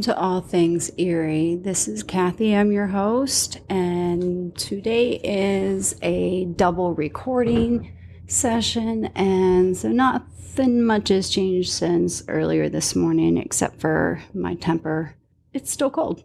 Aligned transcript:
Welcome 0.00 0.14
to 0.14 0.18
All 0.18 0.40
Things 0.40 0.90
Erie. 0.96 1.56
This 1.56 1.86
is 1.86 2.02
Kathy. 2.02 2.56
I'm 2.56 2.72
your 2.72 2.86
host, 2.86 3.60
and 3.68 4.56
today 4.56 5.20
is 5.22 5.94
a 6.00 6.46
double 6.46 6.94
recording 6.94 7.94
session. 8.26 9.10
And 9.14 9.76
so, 9.76 9.90
nothing 9.90 10.84
much 10.84 11.10
has 11.10 11.28
changed 11.28 11.70
since 11.70 12.22
earlier 12.28 12.70
this 12.70 12.96
morning, 12.96 13.36
except 13.36 13.78
for 13.78 14.22
my 14.32 14.54
temper. 14.54 15.16
It's 15.52 15.70
still 15.70 15.90
cold. 15.90 16.24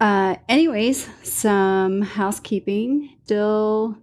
Uh, 0.00 0.36
anyways, 0.48 1.06
some 1.22 2.00
housekeeping. 2.00 3.18
Still 3.24 3.98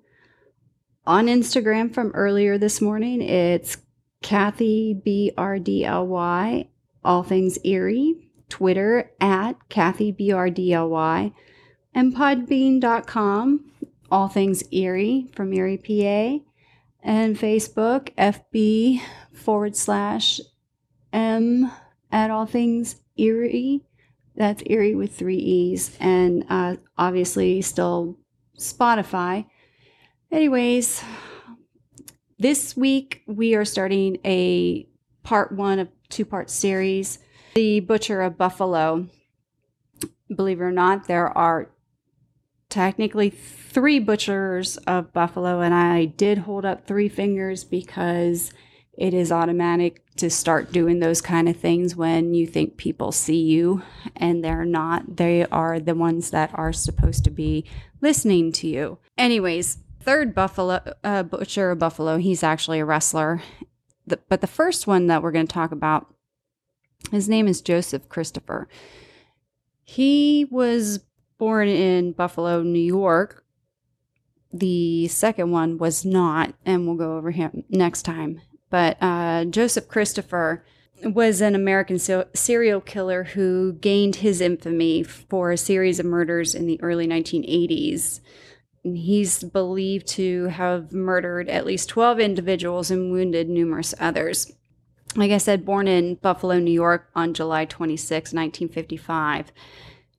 on 1.04 1.26
Instagram 1.26 1.92
from 1.92 2.12
earlier 2.12 2.60
this 2.60 2.80
morning. 2.80 3.24
It's 3.24 3.78
Kathy 4.22 5.02
B 5.04 5.32
R 5.36 5.58
D 5.58 5.84
L 5.84 6.06
Y, 6.06 6.70
All 7.04 7.24
Things 7.24 7.58
Erie. 7.64 8.27
Twitter 8.50 9.12
at 9.20 9.54
Kathy 9.70 10.12
BRDLY, 10.14 11.34
and 11.94 12.16
Podbean.com, 12.16 13.72
all 14.12 14.28
things 14.28 14.64
Erie 14.72 15.30
from 15.34 15.54
Erie, 15.54 15.78
PA, 15.78 16.44
and 17.04 17.38
Facebook, 17.38 18.10
FB 18.16 19.02
forward 19.34 19.76
slash 19.76 20.40
M 21.14 21.72
at 22.12 22.32
all 22.32 22.46
things 22.46 22.98
Erie. 23.18 23.84
That's 24.36 24.64
Erie 24.66 24.96
with 24.96 25.16
three 25.16 25.38
E's, 25.38 25.98
and 26.00 26.46
uh, 26.50 26.76
obviously 26.98 27.62
still 27.62 28.18
Spotify. 28.58 29.46
Anyways, 30.32 31.04
this 32.38 32.78
week 32.78 33.24
we 33.26 33.56
are 33.56 33.66
starting 33.66 34.18
a 34.24 34.88
part 35.24 35.52
one 35.52 35.80
of 35.80 35.90
two 36.10 36.26
part 36.26 36.50
series 36.50 37.20
the 37.58 37.80
butcher 37.80 38.22
of 38.22 38.38
Buffalo. 38.38 39.08
Believe 40.30 40.62
it 40.62 40.64
or 40.64 40.72
not, 40.72 41.08
there 41.08 41.36
are 41.36 41.72
technically 42.70 43.32
three 43.32 43.98
butchers 43.98 44.78
of 44.86 45.12
Buffalo, 45.12 45.62
and 45.62 45.74
I 45.74 46.06
did 46.06 46.38
hold 46.38 46.66
up 46.66 46.86
three 46.86 47.10
fingers 47.10 47.64
because 47.64 48.54
it 48.96 49.12
is 49.16 49.32
automatic 49.32 50.04
to 50.18 50.30
start 50.30 50.72
doing 50.72 51.00
those 51.00 51.20
kind 51.20 51.50
of 51.50 51.58
things 51.58 51.96
when 51.96 52.36
you 52.36 52.46
think 52.46 52.78
people 52.78 53.12
see 53.12 53.42
you 53.42 53.82
and 54.16 54.44
they're 54.44 54.64
not. 54.64 55.18
They 55.18 55.44
are 55.48 55.80
the 55.80 55.96
ones 55.96 56.30
that 56.30 56.52
are 56.54 56.72
supposed 56.72 57.24
to 57.24 57.32
be 57.32 57.66
listening 58.02 58.52
to 58.52 58.68
you. 58.68 59.00
Anyways, 59.18 59.80
third 60.00 60.36
Buffalo 60.36 60.94
uh, 61.04 61.24
butcher 61.24 61.72
of 61.72 61.80
Buffalo, 61.80 62.18
he's 62.18 62.44
actually 62.44 62.78
a 62.78 62.86
wrestler. 62.86 63.42
The, 64.06 64.20
but 64.30 64.42
the 64.42 64.48
first 64.48 64.86
one 64.86 65.08
that 65.08 65.24
we're 65.24 65.32
going 65.32 65.48
to 65.48 65.54
talk 65.54 65.72
about 65.72 66.14
his 67.12 67.30
name 67.30 67.48
is 67.48 67.62
Joseph 67.62 68.10
Christopher. 68.10 68.68
He 69.84 70.46
was 70.52 71.00
born 71.38 71.68
in 71.68 72.12
Buffalo, 72.12 72.62
New 72.62 72.80
York. 72.80 73.44
The 74.52 75.08
second 75.08 75.52
one 75.52 75.78
was 75.78 76.04
not, 76.04 76.54
and 76.66 76.86
we'll 76.86 76.96
go 76.96 77.18
over 77.18 77.32
him 77.32 77.64
next 77.70 78.04
time. 78.04 78.42
But 78.70 78.98
uh, 79.02 79.46
Joseph 79.46 79.88
Christopher 79.88 80.66
was 81.04 81.42
an 81.42 81.56
American 81.56 82.00
serial 82.00 82.82
killer 82.82 83.24
who 83.24 83.74
gained 83.74 84.18
his 84.18 84.42
infamy 84.42 85.04
for 85.04 85.52
a 85.52 85.58
series 85.58 86.00
of 86.00 86.06
murders 86.06 86.56
in 86.56 86.66
the 86.66 86.82
early 86.82 87.08
1980s. 87.08 88.20
He's 88.84 89.44
believed 89.44 90.08
to 90.08 90.46
have 90.46 90.92
murdered 90.92 91.50
at 91.50 91.66
least 91.66 91.90
12 91.90 92.20
individuals 92.20 92.90
and 92.90 93.12
wounded 93.12 93.50
numerous 93.50 93.94
others 94.00 94.52
like 95.18 95.32
I 95.32 95.38
said, 95.38 95.66
born 95.66 95.88
in 95.88 96.16
Buffalo, 96.16 96.60
New 96.60 96.72
York 96.72 97.10
on 97.16 97.34
July 97.34 97.66
26, 97.66 98.34
1955. 98.34 99.52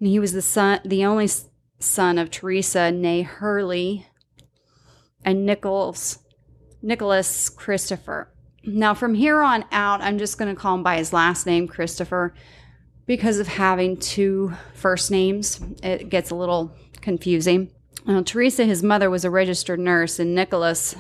And 0.00 0.08
he 0.08 0.18
was 0.18 0.32
the 0.32 0.42
son, 0.42 0.80
the 0.84 1.04
only 1.04 1.28
son 1.78 2.18
of 2.18 2.30
Teresa 2.30 2.90
Nay 2.90 3.22
Hurley 3.22 4.06
and 5.24 5.46
Nichols, 5.46 6.18
Nicholas 6.82 7.48
Christopher. 7.48 8.32
Now, 8.64 8.92
from 8.92 9.14
here 9.14 9.40
on 9.40 9.64
out, 9.70 10.02
I'm 10.02 10.18
just 10.18 10.36
going 10.36 10.54
to 10.54 10.60
call 10.60 10.74
him 10.74 10.82
by 10.82 10.96
his 10.96 11.12
last 11.12 11.46
name, 11.46 11.68
Christopher, 11.68 12.34
because 13.06 13.38
of 13.38 13.46
having 13.46 13.96
two 13.96 14.52
first 14.74 15.10
names. 15.10 15.60
It 15.82 16.08
gets 16.08 16.30
a 16.30 16.34
little 16.34 16.74
confusing. 17.00 17.70
Now, 18.04 18.22
Teresa, 18.22 18.64
his 18.64 18.82
mother, 18.82 19.10
was 19.10 19.24
a 19.24 19.30
registered 19.30 19.78
nurse, 19.78 20.18
and 20.18 20.34
Nicholas 20.34 20.96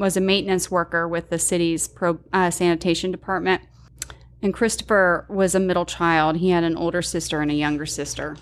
was 0.00 0.16
a 0.16 0.20
maintenance 0.20 0.70
worker 0.70 1.06
with 1.06 1.28
the 1.28 1.38
city's 1.38 1.86
pro, 1.86 2.18
uh, 2.32 2.50
sanitation 2.50 3.12
department. 3.12 3.60
And 4.42 4.54
Christopher 4.54 5.26
was 5.28 5.54
a 5.54 5.60
middle 5.60 5.84
child. 5.84 6.38
He 6.38 6.48
had 6.48 6.64
an 6.64 6.76
older 6.76 7.02
sister 7.02 7.42
and 7.42 7.50
a 7.50 7.54
younger 7.54 7.84
sister. 7.84 8.38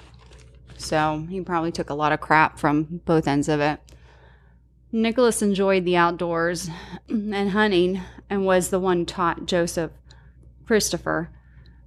So 0.76 1.26
he 1.28 1.40
probably 1.40 1.72
took 1.72 1.90
a 1.90 1.94
lot 1.94 2.12
of 2.12 2.20
crap 2.20 2.60
from 2.60 3.00
both 3.04 3.26
ends 3.26 3.48
of 3.48 3.58
it. 3.58 3.80
Nicholas 4.92 5.42
enjoyed 5.42 5.84
the 5.84 5.96
outdoors 5.96 6.70
and 7.08 7.50
hunting 7.50 8.00
and 8.30 8.46
was 8.46 8.68
the 8.70 8.78
one 8.78 9.04
taught 9.04 9.46
Joseph 9.46 9.90
Christopher 10.64 11.30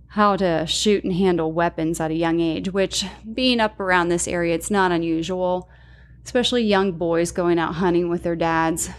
how 0.10 0.36
to 0.36 0.68
shoot 0.68 1.06
and 1.06 1.14
handle 1.14 1.54
weapons 1.54 2.02
at 2.02 2.12
a 2.12 2.16
young 2.16 2.42
age, 2.42 2.74
which 2.74 3.06
being 3.34 3.62
up 3.62 3.80
around 3.80 4.10
this 4.10 4.28
area, 4.28 4.54
it's 4.54 4.70
not 4.70 4.92
unusual, 4.92 5.70
especially 6.26 6.62
young 6.62 6.92
boys 6.92 7.32
going 7.32 7.58
out 7.58 7.76
hunting 7.76 8.10
with 8.10 8.24
their 8.24 8.36
dads 8.36 8.90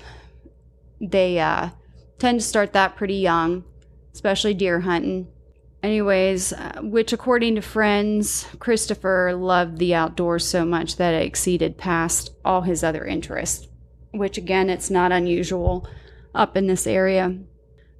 they 1.03 1.41
uh, 1.41 1.71
tend 2.19 2.41
to 2.41 2.47
start 2.47 2.73
that 2.73 2.97
pretty 2.97 3.17
young, 3.17 3.65
especially 4.15 4.55
deer 4.55 4.81
hunting. 4.81 5.27
Anyways, 5.83 6.53
uh, 6.53 6.81
which 6.81 7.13
according 7.13 7.57
to 7.57 7.61
friends, 7.61 8.47
Christopher 8.61 9.35
loved 9.35 9.79
the 9.79 9.95
outdoors 9.95 10.47
so 10.47 10.65
much 10.65 10.97
that 10.97 11.13
it 11.13 11.27
exceeded 11.27 11.77
past 11.77 12.31
all 12.45 12.63
his 12.63 12.85
other 12.85 13.05
interests, 13.05 13.67
which 14.13 14.39
again, 14.39 14.71
it's 14.71 14.91
not 14.91 15.11
unusual 15.11 15.89
up 16.35 16.57
in 16.57 16.69
this 16.69 16.87
area. 16.87 17.37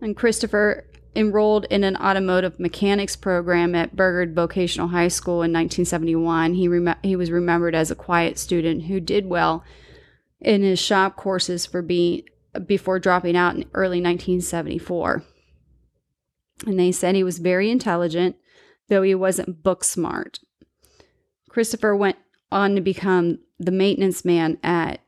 And 0.01 0.17
Christopher 0.17 0.87
enrolled 1.17 1.65
in 1.67 1.83
an 1.83 1.97
automotive 1.97 2.59
mechanics 2.61 3.17
program 3.17 3.75
at 3.75 3.97
Burgard 3.97 4.35
Vocational 4.35 4.89
High 4.89 5.09
School 5.09 5.43
in 5.43 5.53
1971. 5.53 6.55
He, 6.55 6.69
rem- 6.69 6.97
he 7.03 7.17
was 7.17 7.33
remembered 7.33 7.75
as 7.75 7.91
a 7.91 7.97
quiet 7.97 8.39
student 8.39 8.85
who 8.85 9.01
did 9.01 9.27
well 9.27 9.65
in 10.41 10.63
his 10.63 10.79
shop 10.79 11.17
courses 11.17 11.67
for 11.67 11.83
being 11.83 12.23
before 12.67 12.99
dropping 12.99 13.37
out 13.37 13.55
in 13.55 13.65
early 13.75 14.01
1974. 14.01 15.23
And 16.67 16.79
they 16.79 16.93
said 16.93 17.15
he 17.15 17.25
was 17.25 17.39
very 17.39 17.71
intelligent, 17.71 18.37
though 18.89 19.03
he 19.03 19.15
wasn't 19.15 19.63
book 19.63 19.85
smart. 19.85 20.39
Christopher 21.49 21.95
went 21.97 22.17
on 22.51 22.75
to 22.75 22.81
become 22.81 23.39
the 23.59 23.73
maintenance 23.73 24.25
man 24.25 24.59
at 24.63 25.01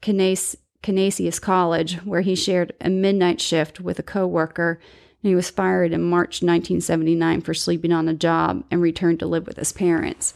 Canisius 0.00 1.38
College, 1.40 1.94
where 2.04 2.22
he 2.22 2.34
shared 2.34 2.72
a 2.80 2.90
midnight 2.90 3.40
shift 3.40 3.80
with 3.80 3.98
a 3.98 4.02
coworker. 4.02 4.80
And 5.22 5.28
he 5.30 5.34
was 5.34 5.50
fired 5.50 5.92
in 5.92 6.02
March 6.02 6.42
1979 6.42 7.40
for 7.40 7.54
sleeping 7.54 7.92
on 7.92 8.06
the 8.06 8.14
job 8.14 8.64
and 8.70 8.80
returned 8.80 9.20
to 9.20 9.26
live 9.26 9.46
with 9.46 9.56
his 9.56 9.72
parents. 9.72 10.34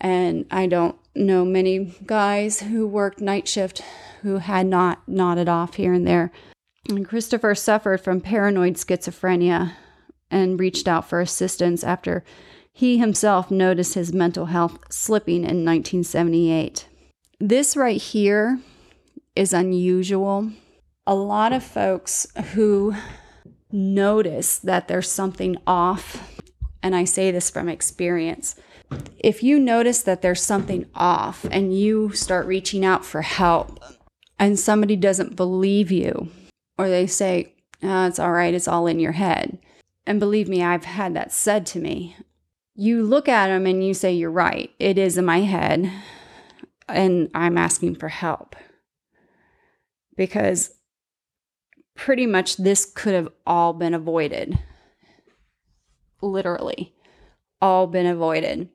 And 0.00 0.46
I 0.50 0.66
don't 0.66 0.96
know 1.18 1.44
many 1.44 1.94
guys 2.06 2.60
who 2.60 2.86
worked 2.86 3.20
night 3.20 3.48
shift 3.48 3.82
who 4.22 4.38
had 4.38 4.66
not 4.66 5.06
nodded 5.06 5.48
off 5.48 5.74
here 5.74 5.92
and 5.92 6.06
there. 6.06 6.32
And 6.88 7.06
Christopher 7.06 7.54
suffered 7.54 8.00
from 8.00 8.20
paranoid 8.20 8.74
schizophrenia 8.74 9.72
and 10.30 10.58
reached 10.58 10.88
out 10.88 11.08
for 11.08 11.20
assistance 11.20 11.84
after 11.84 12.24
he 12.72 12.98
himself 12.98 13.50
noticed 13.50 13.94
his 13.94 14.12
mental 14.12 14.46
health 14.46 14.78
slipping 14.90 15.38
in 15.38 15.64
1978. 15.64 16.86
This 17.40 17.76
right 17.76 18.00
here 18.00 18.60
is 19.34 19.52
unusual. 19.52 20.50
A 21.06 21.14
lot 21.14 21.52
of 21.52 21.62
folks 21.62 22.26
who 22.52 22.94
notice 23.70 24.58
that 24.58 24.88
there's 24.88 25.10
something 25.10 25.56
off, 25.66 26.38
and 26.82 26.94
I 26.94 27.04
say 27.04 27.30
this 27.30 27.50
from 27.50 27.68
experience, 27.68 28.54
if 29.18 29.42
you 29.42 29.58
notice 29.58 30.02
that 30.02 30.22
there's 30.22 30.42
something 30.42 30.86
off 30.94 31.44
and 31.50 31.76
you 31.76 32.12
start 32.12 32.46
reaching 32.46 32.84
out 32.84 33.04
for 33.04 33.22
help 33.22 33.82
and 34.38 34.58
somebody 34.58 34.96
doesn't 34.96 35.36
believe 35.36 35.90
you 35.90 36.28
or 36.78 36.88
they 36.88 37.06
say, 37.06 37.54
oh, 37.82 38.06
it's 38.06 38.18
all 38.18 38.32
right, 38.32 38.54
it's 38.54 38.68
all 38.68 38.86
in 38.86 39.00
your 39.00 39.12
head. 39.12 39.58
And 40.06 40.20
believe 40.20 40.48
me, 40.48 40.62
I've 40.62 40.84
had 40.84 41.14
that 41.14 41.32
said 41.32 41.66
to 41.66 41.80
me. 41.80 42.16
You 42.74 43.04
look 43.04 43.28
at 43.28 43.48
them 43.48 43.66
and 43.66 43.84
you 43.84 43.92
say, 43.92 44.12
You're 44.12 44.30
right, 44.30 44.70
it 44.78 44.96
is 44.96 45.18
in 45.18 45.24
my 45.24 45.40
head, 45.40 45.90
and 46.88 47.28
I'm 47.34 47.58
asking 47.58 47.96
for 47.96 48.08
help. 48.08 48.54
Because 50.16 50.70
pretty 51.96 52.24
much 52.24 52.56
this 52.56 52.86
could 52.86 53.14
have 53.14 53.28
all 53.44 53.72
been 53.72 53.94
avoided. 53.94 54.58
Literally, 56.22 56.94
all 57.60 57.88
been 57.88 58.06
avoided 58.06 58.70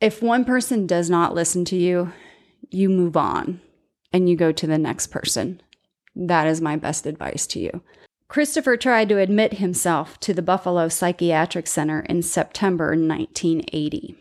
if 0.00 0.22
one 0.22 0.44
person 0.44 0.86
does 0.86 1.10
not 1.10 1.34
listen 1.34 1.64
to 1.66 1.76
you, 1.76 2.12
you 2.70 2.88
move 2.88 3.16
on 3.16 3.60
and 4.12 4.28
you 4.28 4.36
go 4.36 4.52
to 4.52 4.66
the 4.66 4.78
next 4.78 5.08
person. 5.08 5.60
That 6.14 6.46
is 6.46 6.60
my 6.60 6.76
best 6.76 7.06
advice 7.06 7.46
to 7.48 7.60
you. 7.60 7.82
Christopher 8.28 8.76
tried 8.76 9.08
to 9.08 9.18
admit 9.18 9.54
himself 9.54 10.20
to 10.20 10.34
the 10.34 10.42
Buffalo 10.42 10.88
Psychiatric 10.88 11.66
Center 11.66 12.00
in 12.00 12.22
September 12.22 12.88
1980. 12.88 14.16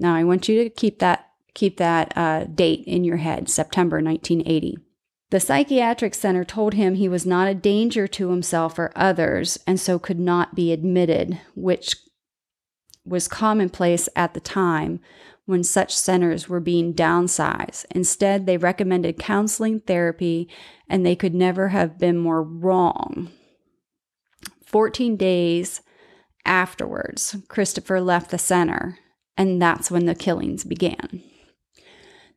Now, 0.00 0.14
I 0.14 0.24
want 0.24 0.48
you 0.48 0.62
to 0.64 0.70
keep 0.70 0.98
that 1.00 1.28
keep 1.54 1.78
that 1.78 2.12
uh, 2.16 2.44
date 2.44 2.84
in 2.86 3.02
your 3.02 3.16
head, 3.16 3.48
September 3.48 3.96
1980. 4.02 4.76
The 5.30 5.40
psychiatric 5.40 6.14
center 6.14 6.44
told 6.44 6.74
him 6.74 6.94
he 6.94 7.08
was 7.08 7.24
not 7.24 7.48
a 7.48 7.54
danger 7.54 8.06
to 8.08 8.28
himself 8.28 8.78
or 8.78 8.92
others 8.94 9.58
and 9.66 9.80
so 9.80 9.98
could 9.98 10.20
not 10.20 10.54
be 10.54 10.70
admitted, 10.70 11.40
which 11.54 11.96
was 13.06 13.28
commonplace 13.28 14.08
at 14.16 14.34
the 14.34 14.40
time 14.40 15.00
when 15.46 15.62
such 15.62 15.96
centers 15.96 16.48
were 16.48 16.60
being 16.60 16.92
downsized. 16.92 17.86
Instead, 17.92 18.46
they 18.46 18.56
recommended 18.56 19.18
counseling 19.18 19.80
therapy, 19.80 20.48
and 20.88 21.06
they 21.06 21.14
could 21.16 21.34
never 21.34 21.68
have 21.68 21.98
been 21.98 22.18
more 22.18 22.42
wrong. 22.42 23.30
14 24.66 25.16
days 25.16 25.80
afterwards, 26.44 27.36
Christopher 27.48 28.00
left 28.00 28.30
the 28.30 28.38
center, 28.38 28.98
and 29.36 29.62
that's 29.62 29.90
when 29.90 30.06
the 30.06 30.14
killings 30.14 30.64
began. 30.64 31.22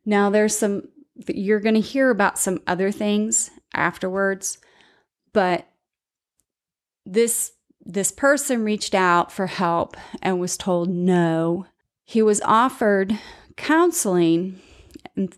Now, 0.04 0.30
there's 0.30 0.56
some 0.56 0.84
you're 1.28 1.60
going 1.60 1.74
to 1.74 1.80
hear 1.80 2.10
about 2.10 2.38
some 2.38 2.60
other 2.66 2.90
things 2.90 3.50
afterwards, 3.74 4.58
but 5.32 5.68
this 7.04 7.52
this 7.84 8.12
person 8.12 8.64
reached 8.64 8.94
out 8.94 9.32
for 9.32 9.46
help 9.46 9.96
and 10.22 10.40
was 10.40 10.56
told 10.56 10.88
no. 10.90 11.66
He 12.04 12.22
was 12.22 12.40
offered 12.44 13.18
counseling 13.56 14.60
and 15.16 15.36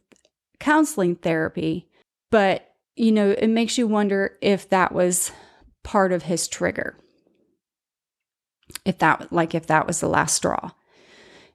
counseling 0.58 1.16
therapy, 1.16 1.88
but 2.30 2.68
you 2.96 3.12
know, 3.12 3.30
it 3.30 3.48
makes 3.48 3.78
you 3.78 3.86
wonder 3.86 4.36
if 4.42 4.68
that 4.68 4.92
was 4.92 5.32
part 5.82 6.12
of 6.12 6.24
his 6.24 6.48
trigger. 6.48 6.96
If 8.84 8.98
that 8.98 9.32
like 9.32 9.54
if 9.54 9.66
that 9.66 9.86
was 9.86 10.00
the 10.00 10.08
last 10.08 10.34
straw. 10.36 10.72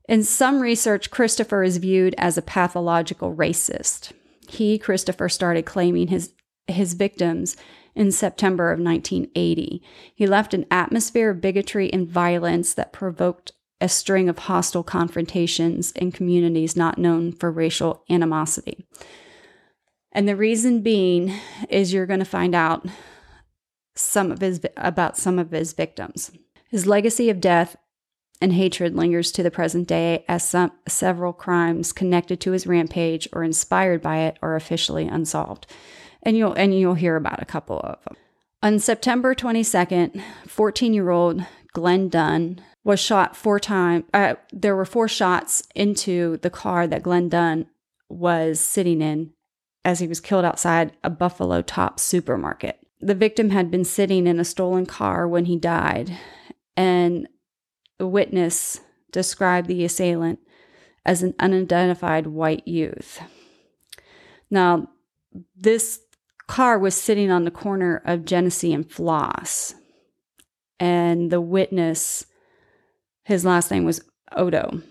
In 0.07 0.23
some 0.23 0.61
research, 0.61 1.11
Christopher 1.11 1.63
is 1.63 1.77
viewed 1.77 2.15
as 2.17 2.37
a 2.37 2.41
pathological 2.41 3.35
racist. 3.35 4.13
He, 4.47 4.79
Christopher, 4.79 5.27
started 5.27 5.65
claiming 5.65 6.07
his, 6.07 6.31
his 6.67 6.93
victims 6.93 7.57
in 7.97 8.11
September 8.11 8.71
of 8.71 8.79
1980. 8.79 9.81
He 10.13 10.27
left 10.27 10.53
an 10.53 10.65
atmosphere 10.69 11.31
of 11.31 11.41
bigotry 11.41 11.91
and 11.91 12.07
violence 12.07 12.73
that 12.75 12.93
provoked 12.93 13.51
a 13.81 13.89
string 13.89 14.29
of 14.29 14.39
hostile 14.39 14.83
confrontations 14.83 15.91
in 15.91 16.11
communities 16.11 16.75
not 16.75 16.97
known 16.97 17.31
for 17.31 17.51
racial 17.51 18.03
animosity. 18.09 18.85
And 20.11 20.27
the 20.27 20.35
reason 20.35 20.81
being 20.81 21.33
is 21.69 21.93
you're 21.93 22.05
going 22.05 22.19
to 22.19 22.25
find 22.25 22.55
out 22.55 22.87
some 23.95 24.31
of 24.31 24.41
his 24.41 24.61
about 24.77 25.17
some 25.17 25.39
of 25.39 25.51
his 25.51 25.73
victims. 25.73 26.31
His 26.69 26.87
legacy 26.87 27.29
of 27.29 27.41
death 27.41 27.75
and 28.41 28.53
hatred 28.53 28.95
lingers 28.95 29.31
to 29.31 29.43
the 29.43 29.51
present 29.51 29.87
day 29.87 30.23
as 30.27 30.47
some, 30.47 30.71
several 30.87 31.33
crimes 31.33 31.93
connected 31.93 32.39
to 32.41 32.51
his 32.51 32.67
rampage 32.67 33.27
or 33.33 33.43
inspired 33.43 34.01
by 34.01 34.19
it 34.19 34.37
are 34.41 34.55
officially 34.55 35.07
unsolved. 35.07 35.65
And 36.27 36.35
you'll 36.37 36.53
and 36.53 36.77
you'll 36.77 36.95
hear 36.95 37.15
about 37.15 37.41
a 37.41 37.45
couple 37.45 37.79
of 37.79 38.03
them. 38.03 38.17
On 38.61 38.79
September 38.79 39.33
22nd, 39.33 40.21
14-year-old 40.45 41.45
Glenn 41.71 42.09
Dunn 42.09 42.59
was 42.83 42.99
shot 42.99 43.37
four 43.37 43.61
times. 43.61 44.03
Uh, 44.13 44.35
there 44.51 44.75
were 44.75 44.83
four 44.83 45.07
shots 45.07 45.63
into 45.73 46.35
the 46.41 46.49
car 46.49 46.85
that 46.85 47.03
Glenn 47.03 47.29
Dunn 47.29 47.67
was 48.09 48.59
sitting 48.59 49.01
in 49.01 49.31
as 49.85 49.99
he 49.99 50.07
was 50.07 50.19
killed 50.19 50.43
outside 50.43 50.91
a 51.01 51.09
Buffalo 51.09 51.61
Top 51.61 51.97
supermarket. 51.97 52.77
The 52.99 53.15
victim 53.15 53.51
had 53.51 53.71
been 53.71 53.85
sitting 53.85 54.27
in 54.27 54.37
a 54.37 54.43
stolen 54.43 54.85
car 54.85 55.29
when 55.29 55.45
he 55.45 55.55
died, 55.55 56.17
and 56.75 57.29
the 57.99 58.07
witness 58.07 58.81
described 59.13 59.69
the 59.69 59.85
assailant 59.85 60.39
as 61.05 61.23
an 61.23 61.35
unidentified 61.39 62.27
white 62.27 62.67
youth. 62.67 63.21
Now, 64.49 64.89
this 65.55 66.01
car 66.47 66.79
was 66.79 66.95
sitting 66.95 67.29
on 67.29 67.43
the 67.43 67.51
corner 67.51 68.01
of 68.05 68.25
Genesee 68.25 68.73
and 68.73 68.89
Floss, 68.89 69.75
and 70.79 71.31
the 71.31 71.41
witness, 71.41 72.25
his 73.23 73.45
last 73.45 73.69
name 73.69 73.85
was 73.85 74.01
Odo. 74.35 74.81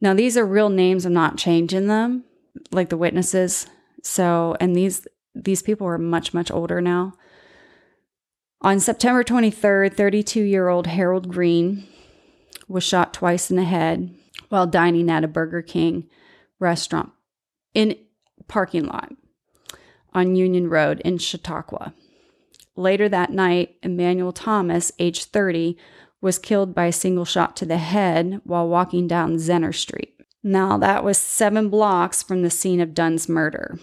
Now, 0.00 0.14
these 0.14 0.36
are 0.36 0.46
real 0.46 0.68
names. 0.68 1.06
I'm 1.06 1.14
not 1.14 1.38
changing 1.38 1.86
them, 1.86 2.24
like 2.70 2.90
the 2.90 2.96
witnesses. 2.96 3.66
So, 4.02 4.56
and 4.60 4.76
these 4.76 5.06
these 5.34 5.62
people 5.62 5.86
are 5.86 5.98
much 5.98 6.32
much 6.32 6.50
older 6.50 6.80
now. 6.80 7.14
On 8.62 8.80
September 8.80 9.22
23rd, 9.22 9.94
32 9.94 10.42
year 10.42 10.68
old 10.68 10.86
Harold 10.86 11.28
Green 11.28 11.86
was 12.68 12.84
shot 12.84 13.14
twice 13.14 13.50
in 13.50 13.56
the 13.56 13.64
head 13.64 14.14
while 14.48 14.66
dining 14.66 15.10
at 15.10 15.24
a 15.24 15.28
Burger 15.28 15.62
King 15.62 16.08
restaurant 16.58 17.10
in 17.74 17.96
parking 18.48 18.86
lot 18.86 19.12
on 20.16 20.34
Union 20.34 20.68
Road 20.68 21.00
in 21.04 21.18
Cheektowaga. 21.18 21.92
Later 22.74 23.08
that 23.08 23.30
night, 23.30 23.76
Emmanuel 23.82 24.32
Thomas, 24.32 24.90
age 24.98 25.24
30, 25.24 25.76
was 26.20 26.38
killed 26.38 26.74
by 26.74 26.86
a 26.86 26.92
single 26.92 27.24
shot 27.24 27.54
to 27.56 27.66
the 27.66 27.78
head 27.78 28.40
while 28.44 28.66
walking 28.66 29.06
down 29.06 29.36
Zenner 29.36 29.74
Street. 29.74 30.14
Now, 30.42 30.78
that 30.78 31.04
was 31.04 31.18
seven 31.18 31.68
blocks 31.68 32.22
from 32.22 32.42
the 32.42 32.50
scene 32.50 32.80
of 32.80 32.94
Dunn's 32.94 33.28
murder. 33.28 33.78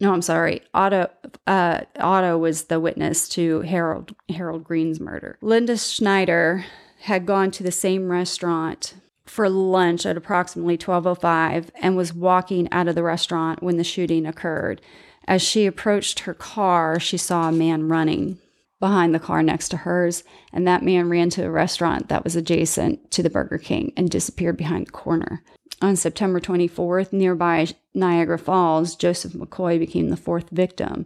No, 0.00 0.12
I'm 0.12 0.22
sorry. 0.22 0.62
Otto, 0.74 1.10
uh, 1.46 1.80
Otto 1.98 2.38
was 2.38 2.64
the 2.64 2.78
witness 2.78 3.28
to 3.30 3.62
Harold 3.62 4.14
Harold 4.28 4.62
Green's 4.62 5.00
murder. 5.00 5.38
Linda 5.40 5.76
Schneider 5.76 6.64
had 7.00 7.26
gone 7.26 7.50
to 7.52 7.62
the 7.64 7.72
same 7.72 8.08
restaurant 8.08 8.94
for 9.24 9.48
lunch 9.48 10.06
at 10.06 10.16
approximately 10.16 10.78
12:05 10.78 11.70
and 11.80 11.96
was 11.96 12.14
walking 12.14 12.68
out 12.70 12.86
of 12.86 12.94
the 12.94 13.02
restaurant 13.02 13.62
when 13.62 13.76
the 13.76 13.84
shooting 13.84 14.24
occurred. 14.24 14.80
As 15.28 15.42
she 15.42 15.66
approached 15.66 16.20
her 16.20 16.32
car, 16.32 16.98
she 16.98 17.18
saw 17.18 17.48
a 17.48 17.52
man 17.52 17.86
running 17.86 18.38
behind 18.80 19.14
the 19.14 19.18
car 19.18 19.42
next 19.42 19.68
to 19.68 19.76
hers, 19.76 20.24
and 20.54 20.66
that 20.66 20.82
man 20.82 21.10
ran 21.10 21.28
to 21.30 21.44
a 21.44 21.50
restaurant 21.50 22.08
that 22.08 22.24
was 22.24 22.34
adjacent 22.34 23.10
to 23.10 23.22
the 23.22 23.28
Burger 23.28 23.58
King 23.58 23.92
and 23.94 24.08
disappeared 24.08 24.56
behind 24.56 24.86
the 24.86 24.92
corner. 24.92 25.44
On 25.82 25.96
September 25.96 26.40
24th, 26.40 27.12
nearby 27.12 27.66
Niagara 27.92 28.38
Falls, 28.38 28.96
Joseph 28.96 29.34
McCoy 29.34 29.78
became 29.78 30.08
the 30.08 30.16
fourth 30.16 30.48
victim 30.48 31.04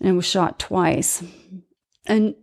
and 0.00 0.14
was 0.14 0.24
shot 0.24 0.60
twice. 0.60 1.24
And 2.06 2.36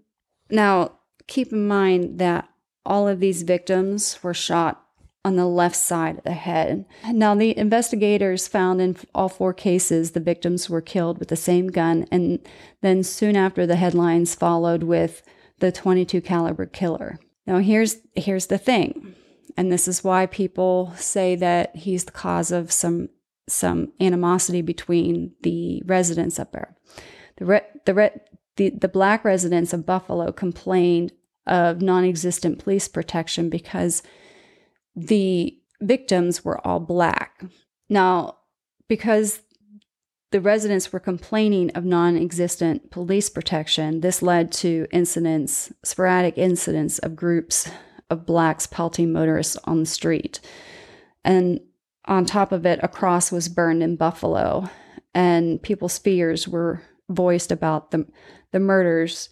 now 0.50 1.00
keep 1.28 1.54
in 1.54 1.66
mind 1.66 2.20
that 2.20 2.50
all 2.86 3.08
of 3.08 3.22
these 3.22 3.44
victims 3.44 4.20
were 4.22 4.34
shot 4.34 4.85
on 5.26 5.36
the 5.36 5.48
left 5.48 5.76
side 5.76 6.20
of 6.20 6.24
the 6.24 6.34
head. 6.34 6.86
Now, 7.12 7.34
the 7.34 7.58
investigators 7.58 8.48
found 8.48 8.80
in 8.80 8.96
all 9.16 9.28
four 9.28 9.56
cases 9.56 10.12
the 10.12 10.20
victims 10.20 10.70
were 10.70 10.82
killed 10.82 11.18
with 11.18 11.30
the 11.30 11.36
same 11.36 11.68
gun, 11.70 12.08
and 12.12 12.48
then 12.82 13.04
soon 13.04 13.36
after 13.36 13.66
the 13.66 13.76
headlines 13.76 14.36
followed 14.36 14.84
with 14.84 15.24
the 15.58 15.72
22 15.72 16.22
caliber 16.22 16.68
killer. 16.68 17.18
Now, 17.48 17.58
here's 17.58 17.98
here's 18.16 18.48
the 18.48 18.60
thing, 18.60 19.16
and 19.58 19.72
this 19.72 19.88
is 19.88 20.04
why 20.04 20.28
people 20.28 20.94
say 20.96 21.36
that 21.36 21.76
he's 21.76 22.06
the 22.06 22.12
cause 22.12 22.52
of 22.52 22.72
some 22.72 23.10
some 23.50 23.94
animosity 24.00 24.62
between 24.62 25.34
the 25.42 25.82
residents 25.86 26.38
up 26.38 26.52
there. 26.52 26.76
The 27.38 27.46
re- 27.46 27.68
the 27.86 27.94
re- 27.96 28.22
the, 28.58 28.70
the 28.70 28.88
black 28.88 29.26
residents 29.26 29.74
of 29.74 29.88
Buffalo 29.88 30.32
complained 30.32 31.14
of 31.48 31.82
non 31.82 32.04
existent 32.04 32.60
police 32.60 32.88
protection 32.88 33.50
because 33.50 34.04
the 34.96 35.58
victims 35.82 36.44
were 36.44 36.66
all 36.66 36.80
black. 36.80 37.44
Now, 37.90 38.38
because 38.88 39.42
the 40.32 40.42
residents 40.42 40.92
were 40.92 41.00
complaining 41.00 41.72
of 41.72 41.86
non 41.86 42.18
existent 42.18 42.92
police 42.92 43.30
protection, 43.30 44.02
this 44.02 44.22
led 44.22 44.52
to 44.54 44.88
incidents, 44.92 45.72
sporadic 45.84 46.38
incidents 46.38 47.00
of 47.00 47.16
groups 47.16 47.70
of 48.10 48.26
blacks 48.26 48.68
pelting 48.68 49.12
motorists 49.12 49.58
on 49.66 49.80
the 49.82 49.86
street. 49.86 50.40
And 51.24 51.60
on 52.06 52.26
top 52.26 52.52
of 52.52 52.66
it, 52.66 52.80
a 52.84 52.88
cross 52.88 53.32
was 53.32 53.50
burned 53.50 53.82
in 53.82 53.96
Buffalo, 53.96 54.70
and 55.14 55.62
people's 55.62 55.98
fears 55.98 56.48
were 56.48 56.82
voiced 57.10 57.52
about 57.52 57.92
the, 57.92 58.06
the 58.52 58.60
murders 58.60 59.30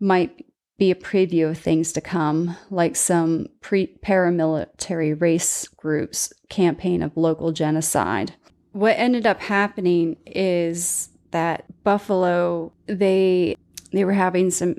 might 0.00 0.44
be 0.80 0.90
a 0.90 0.94
preview 0.94 1.50
of 1.50 1.58
things 1.58 1.92
to 1.92 2.00
come, 2.00 2.56
like 2.70 2.96
some 2.96 3.46
pre- 3.60 3.98
paramilitary 4.02 5.20
race 5.20 5.68
groups' 5.68 6.32
campaign 6.48 7.02
of 7.02 7.14
local 7.18 7.52
genocide. 7.52 8.34
What 8.72 8.96
ended 8.96 9.26
up 9.26 9.42
happening 9.42 10.16
is 10.24 11.10
that 11.32 11.66
Buffalo 11.84 12.72
they 12.86 13.56
they 13.92 14.06
were 14.06 14.14
having 14.14 14.50
some 14.50 14.76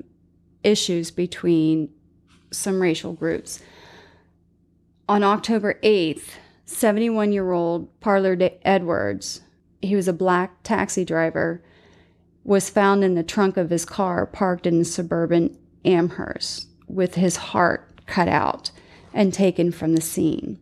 issues 0.64 1.12
between 1.12 1.88
some 2.50 2.82
racial 2.82 3.12
groups. 3.12 3.62
On 5.08 5.22
October 5.22 5.78
8th, 5.84 6.30
71 6.66 7.32
year 7.32 7.52
old 7.52 8.00
Parler 8.00 8.36
Edwards, 8.62 9.42
he 9.80 9.94
was 9.94 10.08
a 10.08 10.12
black 10.12 10.64
taxi 10.64 11.04
driver, 11.04 11.62
was 12.42 12.68
found 12.68 13.04
in 13.04 13.14
the 13.14 13.22
trunk 13.22 13.56
of 13.56 13.70
his 13.70 13.84
car 13.84 14.26
parked 14.26 14.66
in 14.66 14.80
a 14.80 14.84
suburban 14.84 15.56
Amherst 15.84 16.68
with 16.86 17.14
his 17.14 17.36
heart 17.36 18.00
cut 18.06 18.28
out 18.28 18.70
and 19.14 19.32
taken 19.32 19.72
from 19.72 19.94
the 19.94 20.00
scene. 20.00 20.58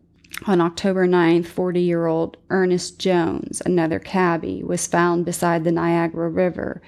On 0.47 0.59
October 0.59 1.07
9th, 1.07 1.45
40 1.45 1.81
year 1.81 2.07
old 2.07 2.37
Ernest 2.49 2.99
Jones, 2.99 3.61
another 3.65 3.99
cabbie, 3.99 4.63
was 4.63 4.87
found 4.87 5.25
beside 5.25 5.63
the 5.63 5.71
Niagara 5.71 6.29
River 6.29 6.81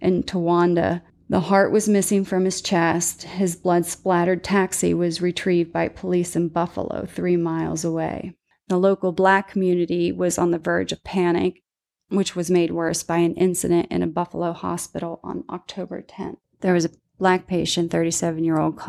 in 0.00 0.22
Tonawanda. 0.22 1.02
The 1.28 1.40
heart 1.40 1.72
was 1.72 1.88
missing 1.88 2.24
from 2.24 2.44
his 2.44 2.60
chest. 2.60 3.24
His 3.24 3.56
blood 3.56 3.86
splattered 3.86 4.44
taxi 4.44 4.94
was 4.94 5.22
retrieved 5.22 5.72
by 5.72 5.88
police 5.88 6.36
in 6.36 6.48
Buffalo, 6.48 7.06
three 7.06 7.36
miles 7.36 7.84
away. 7.84 8.34
The 8.68 8.78
local 8.78 9.10
black 9.10 9.48
community 9.48 10.12
was 10.12 10.38
on 10.38 10.52
the 10.52 10.58
verge 10.58 10.92
of 10.92 11.02
panic, 11.02 11.62
which 12.08 12.36
was 12.36 12.50
made 12.50 12.70
worse 12.70 13.02
by 13.02 13.18
an 13.18 13.34
incident 13.34 13.88
in 13.90 14.02
a 14.02 14.06
Buffalo 14.06 14.52
hospital 14.52 15.18
on 15.24 15.44
October 15.50 16.02
10th. 16.02 16.38
There 16.60 16.74
was 16.74 16.84
a 16.84 16.90
black 17.20 17.46
patient, 17.46 17.92
37 17.92 18.42
year 18.42 18.58
old, 18.58 18.80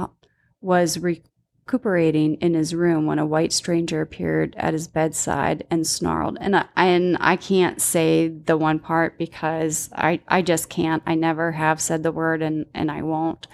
was 0.62 0.98
recuperating 0.98 2.36
in 2.36 2.56
his 2.56 2.74
room 2.74 3.06
when 3.06 3.20
a 3.20 3.26
white 3.26 3.54
stranger 3.54 4.02
appeared 4.02 4.56
at 4.58 4.74
his 4.74 4.88
bedside 4.88 5.68
and 5.70 5.86
snarled. 5.86 6.38
And 6.42 6.56
I, 6.56 6.66
and 6.76 7.18
I 7.20 7.36
can't 7.36 7.80
say 7.80 8.30
the 8.30 8.58
one 8.58 8.80
part 8.80 9.20
because 9.20 9.90
I, 9.94 10.22
I 10.28 10.42
just 10.42 10.70
can't. 10.70 11.04
I 11.06 11.14
never 11.14 11.52
have 11.52 11.80
said 11.80 12.02
the 12.02 12.12
word 12.12 12.42
and, 12.42 12.66
and 12.74 12.90
I 12.90 13.04
won't. 13.04 13.46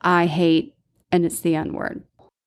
I 0.00 0.26
hate, 0.26 0.74
and 1.10 1.26
it's 1.26 1.40
the 1.40 1.56
N 1.56 1.72
word. 1.72 2.04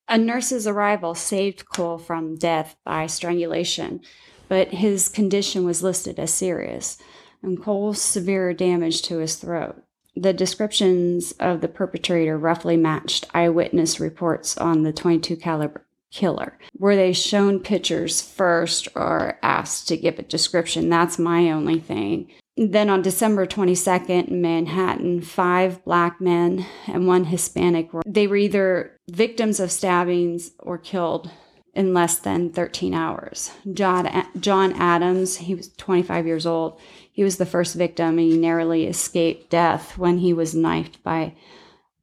A 0.07 0.17
nurse's 0.17 0.65
arrival 0.65 1.13
saved 1.13 1.69
Cole 1.69 1.99
from 1.99 2.35
death 2.35 2.75
by 2.83 3.05
strangulation, 3.05 3.99
but 4.47 4.69
his 4.69 5.09
condition 5.09 5.65
was 5.65 5.83
listed 5.83 6.17
as 6.17 6.33
serious, 6.33 6.97
and 7.43 7.61
Cole's 7.61 8.01
severe 8.01 8.53
damage 8.53 9.01
to 9.03 9.17
his 9.17 9.35
throat. 9.35 9.83
The 10.15 10.33
descriptions 10.33 11.31
of 11.39 11.61
the 11.61 11.67
perpetrator 11.67 12.37
roughly 12.37 12.77
matched 12.77 13.27
eyewitness 13.33 13.99
reports 13.99 14.57
on 14.57 14.83
the 14.83 14.91
22 14.91 15.37
caliber 15.37 15.85
killer. 16.11 16.57
Were 16.77 16.95
they 16.95 17.13
shown 17.13 17.59
pictures 17.59 18.21
first 18.21 18.87
or 18.95 19.37
asked 19.43 19.87
to 19.87 19.97
give 19.97 20.19
a 20.19 20.23
description? 20.23 20.89
That's 20.89 21.19
my 21.19 21.51
only 21.51 21.79
thing. 21.79 22.31
Then 22.57 22.89
on 22.89 23.01
December 23.01 23.45
22nd 23.45 24.27
in 24.27 24.41
Manhattan, 24.41 25.21
five 25.21 25.83
black 25.85 26.19
men 26.19 26.65
and 26.87 27.07
one 27.07 27.25
Hispanic 27.25 27.93
were 27.93 28.01
they 28.05 28.27
were 28.27 28.35
either 28.35 28.99
victims 29.09 29.61
of 29.61 29.71
stabbings 29.71 30.51
or 30.59 30.77
killed 30.77 31.31
in 31.73 31.93
less 31.93 32.19
than 32.19 32.51
13 32.51 32.93
hours. 32.93 33.51
John, 33.71 34.09
John 34.39 34.73
Adams, 34.73 35.37
he 35.37 35.55
was 35.55 35.69
25 35.73 36.27
years 36.27 36.45
old. 36.45 36.79
He 37.11 37.23
was 37.23 37.37
the 37.37 37.45
first 37.45 37.75
victim 37.75 38.17
and 38.17 38.31
he 38.31 38.37
narrowly 38.37 38.85
escaped 38.85 39.49
death 39.49 39.97
when 39.97 40.19
he 40.19 40.33
was 40.33 40.55
knifed 40.55 41.03
by 41.03 41.35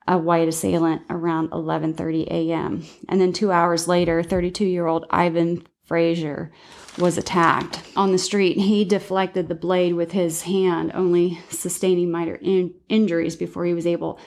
a 0.07 0.19
white 0.19 0.49
assailant 0.49 1.03
around 1.11 1.51
11:30 1.51 2.27
a.m. 2.29 2.85
And 3.09 3.21
then 3.21 3.33
2 3.33 3.51
hours 3.51 3.89
later, 3.89 4.23
32-year-old 4.23 5.07
Ivan 5.11 5.67
Frazier 5.85 6.53
was 6.99 7.19
attacked 7.19 7.81
on 7.97 8.13
the 8.13 8.19
street. 8.19 8.57
He 8.57 8.85
deflected 8.85 9.49
the 9.49 9.55
blade 9.55 9.95
with 9.95 10.13
his 10.13 10.43
hand, 10.43 10.93
only 10.95 11.41
sustaining 11.49 12.11
minor 12.11 12.39
in- 12.41 12.75
injuries 12.89 13.37
before 13.37 13.65
he 13.65 13.75
was 13.75 13.87
able 13.87 14.19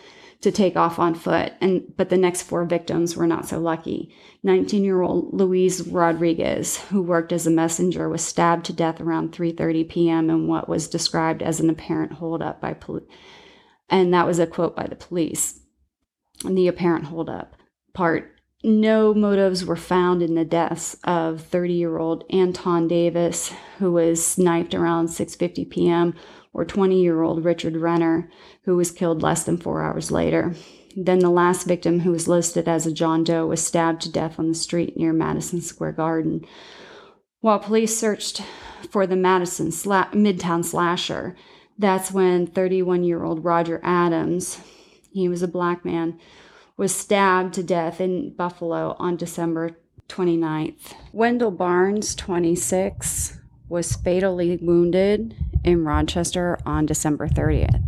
to 0.41 0.51
take 0.51 0.77
off 0.77 0.99
on 0.99 1.15
foot. 1.15 1.53
And 1.59 1.93
but 1.97 2.09
the 2.09 2.17
next 2.17 2.43
four 2.43 2.65
victims 2.65 3.15
were 3.15 3.27
not 3.27 3.47
so 3.47 3.59
lucky. 3.59 4.13
19-year-old 4.45 5.33
Luis 5.33 5.81
Rodriguez, 5.81 6.77
who 6.85 7.01
worked 7.01 7.33
as 7.33 7.45
a 7.45 7.51
messenger, 7.51 8.07
was 8.07 8.23
stabbed 8.23 8.65
to 8.65 8.73
death 8.73 9.01
around 9.01 9.33
3:30 9.33 9.89
p.m. 9.89 10.29
in 10.29 10.47
what 10.47 10.69
was 10.69 10.87
described 10.87 11.41
as 11.41 11.59
an 11.59 11.69
apparent 11.69 12.13
holdup 12.13 12.61
by 12.61 12.73
police. 12.73 13.07
And 13.89 14.13
that 14.13 14.27
was 14.27 14.39
a 14.39 14.47
quote 14.47 14.75
by 14.75 14.87
the 14.87 14.95
police. 14.95 15.61
And 16.45 16.57
the 16.57 16.67
apparent 16.67 17.05
holdup 17.05 17.55
part 17.93 18.39
no 18.63 19.13
motives 19.13 19.63
were 19.63 19.77
found 19.77 20.21
in 20.21 20.35
the 20.35 20.43
deaths 20.43 20.97
of 21.05 21.47
30-year-old 21.49 22.25
Anton 22.29 22.89
Davis, 22.89 23.53
who 23.77 23.93
was 23.93 24.25
sniped 24.25 24.75
around 24.75 25.07
6:50 25.07 25.69
p.m., 25.69 26.13
or 26.53 26.65
20-year-old 26.65 27.45
Richard 27.45 27.77
Renner, 27.77 28.29
who 28.63 28.75
was 28.75 28.91
killed 28.91 29.21
less 29.21 29.43
than 29.43 29.57
4 29.57 29.83
hours 29.83 30.11
later. 30.11 30.55
Then 30.95 31.19
the 31.19 31.29
last 31.29 31.65
victim, 31.65 32.01
who 32.01 32.11
was 32.11 32.27
listed 32.27 32.67
as 32.67 32.85
a 32.85 32.91
John 32.91 33.23
Doe, 33.23 33.47
was 33.47 33.65
stabbed 33.65 34.01
to 34.01 34.11
death 34.11 34.39
on 34.39 34.47
the 34.47 34.55
street 34.55 34.97
near 34.97 35.13
Madison 35.13 35.61
Square 35.61 35.93
Garden. 35.93 36.45
While 37.41 37.59
police 37.59 37.97
searched 37.97 38.41
for 38.89 39.05
the 39.07 39.15
Madison 39.15 39.67
sla- 39.67 40.11
Midtown 40.11 40.65
slasher, 40.65 41.35
that's 41.77 42.11
when 42.11 42.47
31 42.47 43.03
year 43.03 43.23
old 43.23 43.45
Roger 43.45 43.79
Adams, 43.83 44.59
he 45.11 45.29
was 45.29 45.41
a 45.41 45.47
black 45.47 45.85
man, 45.85 46.19
was 46.75 46.93
stabbed 46.93 47.53
to 47.53 47.63
death 47.63 48.01
in 48.01 48.33
Buffalo 48.35 48.95
on 48.99 49.15
December 49.15 49.77
29th. 50.09 50.93
Wendell 51.13 51.51
Barnes, 51.51 52.15
26, 52.15 53.37
was 53.69 53.95
fatally 53.95 54.57
wounded 54.57 55.35
in 55.63 55.83
Rochester 55.83 56.57
on 56.65 56.85
December 56.85 57.27
30th. 57.27 57.83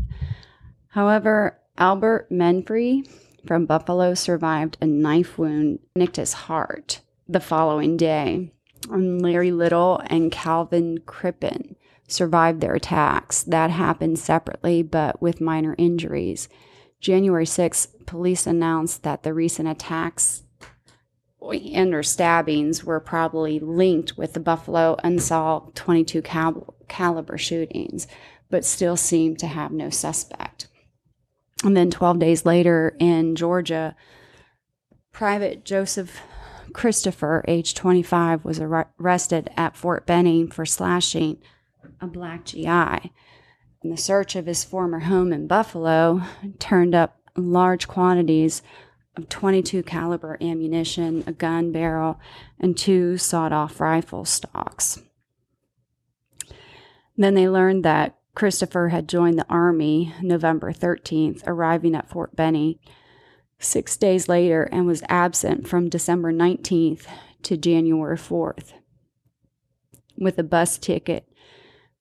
However, 0.89 1.59
Albert 1.77 2.29
Menefee 2.31 3.09
from 3.45 3.65
Buffalo 3.65 4.13
survived 4.13 4.77
a 4.81 4.85
knife 4.85 5.37
wound 5.37 5.79
nicked 5.95 6.17
his 6.17 6.33
heart 6.33 7.01
the 7.27 7.39
following 7.39 7.97
day. 7.97 8.51
And 8.89 9.21
Larry 9.21 9.51
Little 9.51 10.01
and 10.07 10.31
Calvin 10.31 10.99
Crippen 11.05 11.75
survived 12.07 12.61
their 12.61 12.75
attacks. 12.75 13.43
That 13.43 13.69
happened 13.69 14.19
separately 14.19 14.83
but 14.83 15.21
with 15.21 15.41
minor 15.41 15.75
injuries. 15.77 16.49
January 16.99 17.45
6th, 17.45 18.05
police 18.05 18.45
announced 18.45 19.03
that 19.03 19.23
the 19.23 19.33
recent 19.33 19.67
attacks 19.67 20.43
and 21.51 21.93
or 21.93 22.03
stabbings 22.03 22.83
were 22.83 22.99
probably 22.99 23.59
linked 23.59 24.17
with 24.17 24.33
the 24.33 24.39
Buffalo 24.39 24.95
unsolved 25.03 25.75
22 25.75 26.21
cal- 26.21 26.75
caliber 26.91 27.37
shootings, 27.37 28.05
but 28.49 28.65
still 28.65 28.97
seemed 28.97 29.39
to 29.39 29.47
have 29.47 29.71
no 29.71 29.89
suspect. 29.89 30.67
And 31.63 31.75
then 31.75 31.89
12 31.89 32.19
days 32.19 32.45
later 32.45 32.95
in 32.99 33.35
Georgia, 33.35 33.95
Private 35.11 35.65
Joseph 35.65 36.21
Christopher, 36.73 37.43
age 37.47 37.73
25, 37.73 38.45
was 38.45 38.59
arrested 38.59 39.49
at 39.57 39.75
Fort 39.75 40.05
Benning 40.05 40.49
for 40.49 40.65
slashing 40.65 41.37
a 41.99 42.07
black 42.07 42.45
GI 42.45 43.11
in 43.83 43.89
the 43.89 43.97
search 43.97 44.35
of 44.35 44.45
his 44.45 44.63
former 44.63 44.99
home 44.99 45.33
in 45.33 45.47
Buffalo, 45.47 46.21
turned 46.59 46.93
up 46.93 47.19
large 47.35 47.87
quantities 47.87 48.61
of 49.17 49.27
22 49.27 49.83
caliber 49.83 50.37
ammunition, 50.39 51.23
a 51.25 51.31
gun 51.31 51.71
barrel, 51.71 52.19
and 52.59 52.77
two 52.77 53.17
sawed-off 53.17 53.79
rifle 53.79 54.23
stocks. 54.23 55.01
Then 57.21 57.35
they 57.35 57.47
learned 57.47 57.85
that 57.85 58.17
Christopher 58.33 58.89
had 58.89 59.07
joined 59.07 59.37
the 59.37 59.45
army 59.47 60.11
November 60.23 60.73
13th, 60.73 61.43
arriving 61.45 61.93
at 61.93 62.09
Fort 62.09 62.35
Benning 62.35 62.79
six 63.59 63.95
days 63.95 64.27
later 64.27 64.63
and 64.63 64.87
was 64.87 65.03
absent 65.07 65.67
from 65.67 65.87
December 65.87 66.33
19th 66.33 67.05
to 67.43 67.57
January 67.57 68.17
4th 68.17 68.73
with 70.17 70.39
a 70.39 70.43
bus 70.43 70.79
ticket 70.79 71.27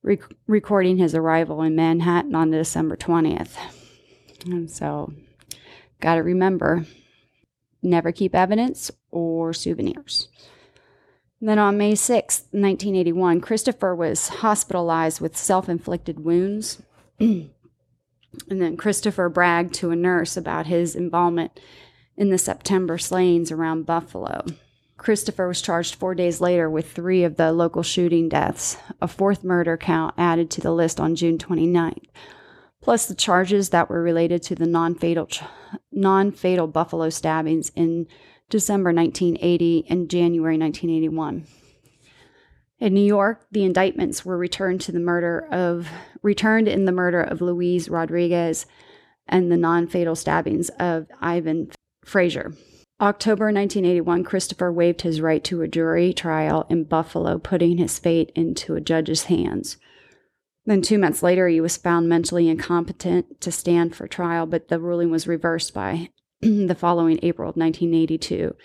rec- 0.02 0.32
recording 0.46 0.96
his 0.96 1.14
arrival 1.14 1.60
in 1.60 1.76
Manhattan 1.76 2.34
on 2.34 2.50
December 2.50 2.96
20th. 2.96 3.56
And 4.46 4.70
so, 4.70 5.12
got 6.00 6.14
to 6.14 6.22
remember 6.22 6.86
never 7.82 8.10
keep 8.10 8.34
evidence 8.34 8.90
or 9.10 9.52
souvenirs. 9.52 10.28
Then 11.40 11.58
on 11.58 11.78
May 11.78 11.94
6, 11.94 12.40
1981, 12.50 13.40
Christopher 13.40 13.94
was 13.94 14.28
hospitalized 14.28 15.20
with 15.20 15.36
self 15.36 15.68
inflicted 15.68 16.20
wounds. 16.20 16.82
and 17.18 17.50
then 18.48 18.76
Christopher 18.76 19.28
bragged 19.28 19.74
to 19.74 19.90
a 19.90 19.96
nurse 19.96 20.36
about 20.36 20.66
his 20.66 20.94
involvement 20.94 21.58
in 22.16 22.30
the 22.30 22.38
September 22.38 22.98
slayings 22.98 23.50
around 23.50 23.86
Buffalo. 23.86 24.44
Christopher 24.96 25.48
was 25.48 25.62
charged 25.62 25.94
four 25.94 26.14
days 26.14 26.42
later 26.42 26.68
with 26.68 26.92
three 26.92 27.24
of 27.24 27.36
the 27.36 27.52
local 27.52 27.82
shooting 27.82 28.28
deaths, 28.28 28.76
a 29.00 29.08
fourth 29.08 29.42
murder 29.42 29.78
count 29.78 30.14
added 30.18 30.50
to 30.50 30.60
the 30.60 30.72
list 30.72 31.00
on 31.00 31.14
June 31.14 31.38
29th, 31.38 32.04
plus 32.82 33.06
the 33.06 33.14
charges 33.14 33.70
that 33.70 33.88
were 33.88 34.02
related 34.02 34.42
to 34.42 34.54
the 34.54 34.66
non-fatal, 34.66 35.28
non-fatal 35.90 36.66
Buffalo 36.66 37.08
stabbings 37.08 37.72
in 37.74 38.06
December 38.50 38.92
1980 38.92 39.86
and 39.88 40.10
January 40.10 40.58
1981. 40.58 41.46
In 42.80 42.94
New 42.94 43.04
York, 43.04 43.46
the 43.50 43.64
indictments 43.64 44.24
were 44.24 44.36
returned 44.36 44.80
to 44.82 44.92
the 44.92 45.00
murder 45.00 45.46
of 45.50 45.88
returned 46.22 46.66
in 46.66 46.84
the 46.84 46.92
murder 46.92 47.20
of 47.20 47.40
Luis 47.40 47.88
Rodriguez 47.88 48.66
and 49.26 49.50
the 49.50 49.56
non-fatal 49.56 50.16
stabbings 50.16 50.70
of 50.78 51.06
Ivan 51.20 51.70
Frazier. 52.04 52.52
October 53.00 53.46
1981, 53.46 54.24
Christopher 54.24 54.72
waived 54.72 55.02
his 55.02 55.20
right 55.20 55.42
to 55.44 55.62
a 55.62 55.68
jury 55.68 56.12
trial 56.12 56.66
in 56.68 56.84
Buffalo, 56.84 57.38
putting 57.38 57.78
his 57.78 57.98
fate 57.98 58.30
into 58.34 58.74
a 58.74 58.80
judge's 58.80 59.24
hands. 59.24 59.78
Then, 60.66 60.82
two 60.82 60.98
months 60.98 61.22
later, 61.22 61.48
he 61.48 61.60
was 61.60 61.78
found 61.78 62.08
mentally 62.08 62.48
incompetent 62.48 63.40
to 63.40 63.50
stand 63.50 63.94
for 63.94 64.06
trial, 64.06 64.44
but 64.44 64.68
the 64.68 64.78
ruling 64.78 65.10
was 65.10 65.26
reversed 65.26 65.72
by 65.72 66.10
the 66.42 66.74
following 66.74 67.18
April 67.22 67.50
of 67.50 67.56
1982. 67.56 68.56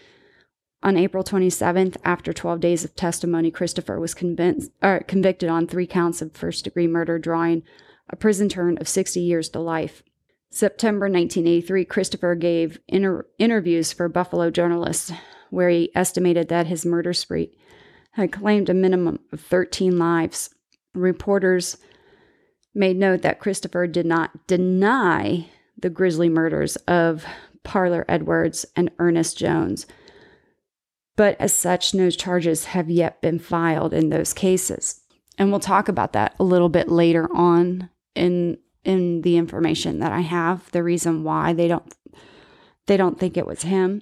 On 0.82 0.96
April 0.96 1.26
27th, 1.26 1.98
after 2.06 2.32
12 2.32 2.62
days 2.62 2.86
of 2.86 2.96
testimony, 2.96 3.52
Christopher 3.52 4.00
was 4.00 4.14
convinced, 4.14 4.72
or 4.82 5.02
convicted 5.02 5.50
on 5.50 5.68
three 5.68 5.86
counts 5.86 6.22
of 6.22 6.32
first 6.32 6.64
degree 6.64 6.88
murder, 6.88 7.20
drawing 7.20 7.64
a 8.10 8.16
prison 8.16 8.48
term 8.48 8.78
of 8.80 8.88
60 8.88 9.20
years 9.20 9.50
to 9.50 9.60
life. 9.60 10.04
September 10.50 11.08
1983, 11.08 11.84
Christopher 11.84 12.34
gave 12.36 12.80
inter- 12.88 13.28
interviews 13.38 13.92
for 13.92 14.08
Buffalo 14.08 14.50
journalists 14.50 15.12
where 15.50 15.70
he 15.70 15.92
estimated 15.96 16.48
that 16.48 16.68
his 16.68 16.86
murder 16.86 17.12
spree 17.12 17.58
had 18.12 18.32
claimed 18.32 18.70
a 18.70 18.74
minimum 18.74 19.20
of 19.34 19.42
13 19.42 19.98
lives. 19.98 20.50
Reporters 20.94 21.76
made 22.74 22.96
note 22.96 23.22
that 23.24 23.42
Christopher 23.42 23.86
did 23.86 24.06
not 24.06 24.48
deny 24.48 25.50
the 25.78 25.90
grisly 25.90 26.30
murders 26.30 26.78
of 26.88 27.26
Parler 27.66 28.06
Edwards 28.08 28.66
and 28.76 28.90
Ernest 29.00 29.38
Jones, 29.38 29.86
but 31.16 31.40
as 31.40 31.54
such, 31.54 31.94
no 31.94 32.10
charges 32.10 32.66
have 32.66 32.90
yet 32.90 33.22
been 33.22 33.40
filed 33.40 33.94
in 33.94 34.10
those 34.10 34.34
cases. 34.34 35.02
And 35.38 35.50
we'll 35.50 35.60
talk 35.60 35.88
about 35.88 36.14
that 36.14 36.36
a 36.40 36.44
little 36.44 36.70
bit 36.70 36.90
later 36.90 37.30
on 37.36 37.90
in 38.16 38.58
in 38.84 39.24
the 39.24 39.36
information 39.36 39.98
that 40.00 40.12
I 40.12 40.20
have, 40.20 40.70
the 40.72 40.84
reason 40.84 41.24
why 41.24 41.54
they 41.54 41.68
don't 41.68 41.94
they 42.86 42.98
don't 42.98 43.20
think 43.20 43.36
it 43.36 43.48
was 43.48 43.64
him. 43.64 44.02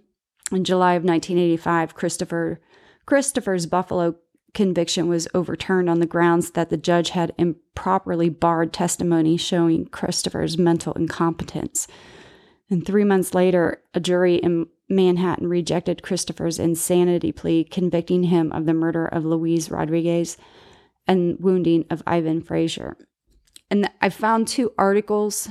In 0.51 0.63
July 0.63 0.93
of 0.93 1.03
1985, 1.03 1.95
Christopher 1.95 2.59
Christopher's 3.05 3.65
Buffalo 3.65 4.15
conviction 4.53 5.07
was 5.07 5.27
overturned 5.33 5.89
on 5.89 5.99
the 5.99 6.05
grounds 6.05 6.51
that 6.51 6.69
the 6.69 6.77
judge 6.77 7.09
had 7.11 7.33
improperly 7.37 8.29
barred 8.29 8.71
testimony 8.71 9.35
showing 9.35 9.85
Christopher's 9.85 10.57
mental 10.57 10.93
incompetence. 10.93 11.87
And 12.69 12.85
three 12.85 13.03
months 13.03 13.33
later, 13.33 13.81
a 13.93 13.99
jury 13.99 14.35
in 14.35 14.67
Manhattan 14.89 15.47
rejected 15.47 16.03
Christopher's 16.03 16.59
insanity 16.59 17.31
plea, 17.31 17.63
convicting 17.63 18.23
him 18.23 18.51
of 18.51 18.65
the 18.65 18.73
murder 18.73 19.05
of 19.05 19.25
Luis 19.25 19.69
Rodriguez 19.69 20.37
and 21.07 21.37
wounding 21.39 21.85
of 21.89 22.03
Ivan 22.07 22.41
Frazier. 22.41 22.97
And 23.69 23.89
I 24.01 24.09
found 24.09 24.47
two 24.47 24.71
articles 24.77 25.49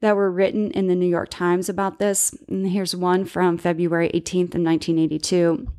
that 0.00 0.16
were 0.16 0.30
written 0.30 0.70
in 0.70 0.86
the 0.86 0.94
New 0.94 1.08
York 1.08 1.28
Times 1.30 1.68
about 1.68 1.98
this. 1.98 2.34
And 2.48 2.68
here's 2.68 2.94
one 2.94 3.24
from 3.24 3.58
February 3.58 4.10
18th 4.10 4.54
of 4.54 4.62
1982. 4.62 5.72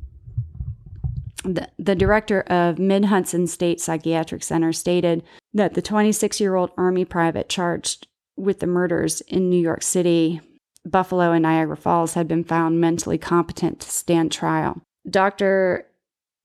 The, 1.44 1.70
the 1.78 1.94
director 1.94 2.42
of 2.42 2.78
Mid 2.78 3.06
Hudson 3.06 3.46
State 3.46 3.80
Psychiatric 3.80 4.42
Center 4.42 4.74
stated 4.74 5.22
that 5.54 5.72
the 5.72 5.80
26 5.80 6.38
year 6.38 6.54
old 6.54 6.70
Army 6.76 7.06
private 7.06 7.48
charged 7.48 8.08
with 8.36 8.60
the 8.60 8.66
murders 8.66 9.22
in 9.22 9.48
New 9.48 9.60
York 9.60 9.82
City, 9.82 10.40
Buffalo, 10.86 11.32
and 11.32 11.42
Niagara 11.42 11.76
Falls 11.76 12.14
had 12.14 12.26
been 12.26 12.44
found 12.44 12.80
mentally 12.80 13.18
competent 13.18 13.80
to 13.80 13.90
stand 13.90 14.32
trial. 14.32 14.80
Dr. 15.08 15.86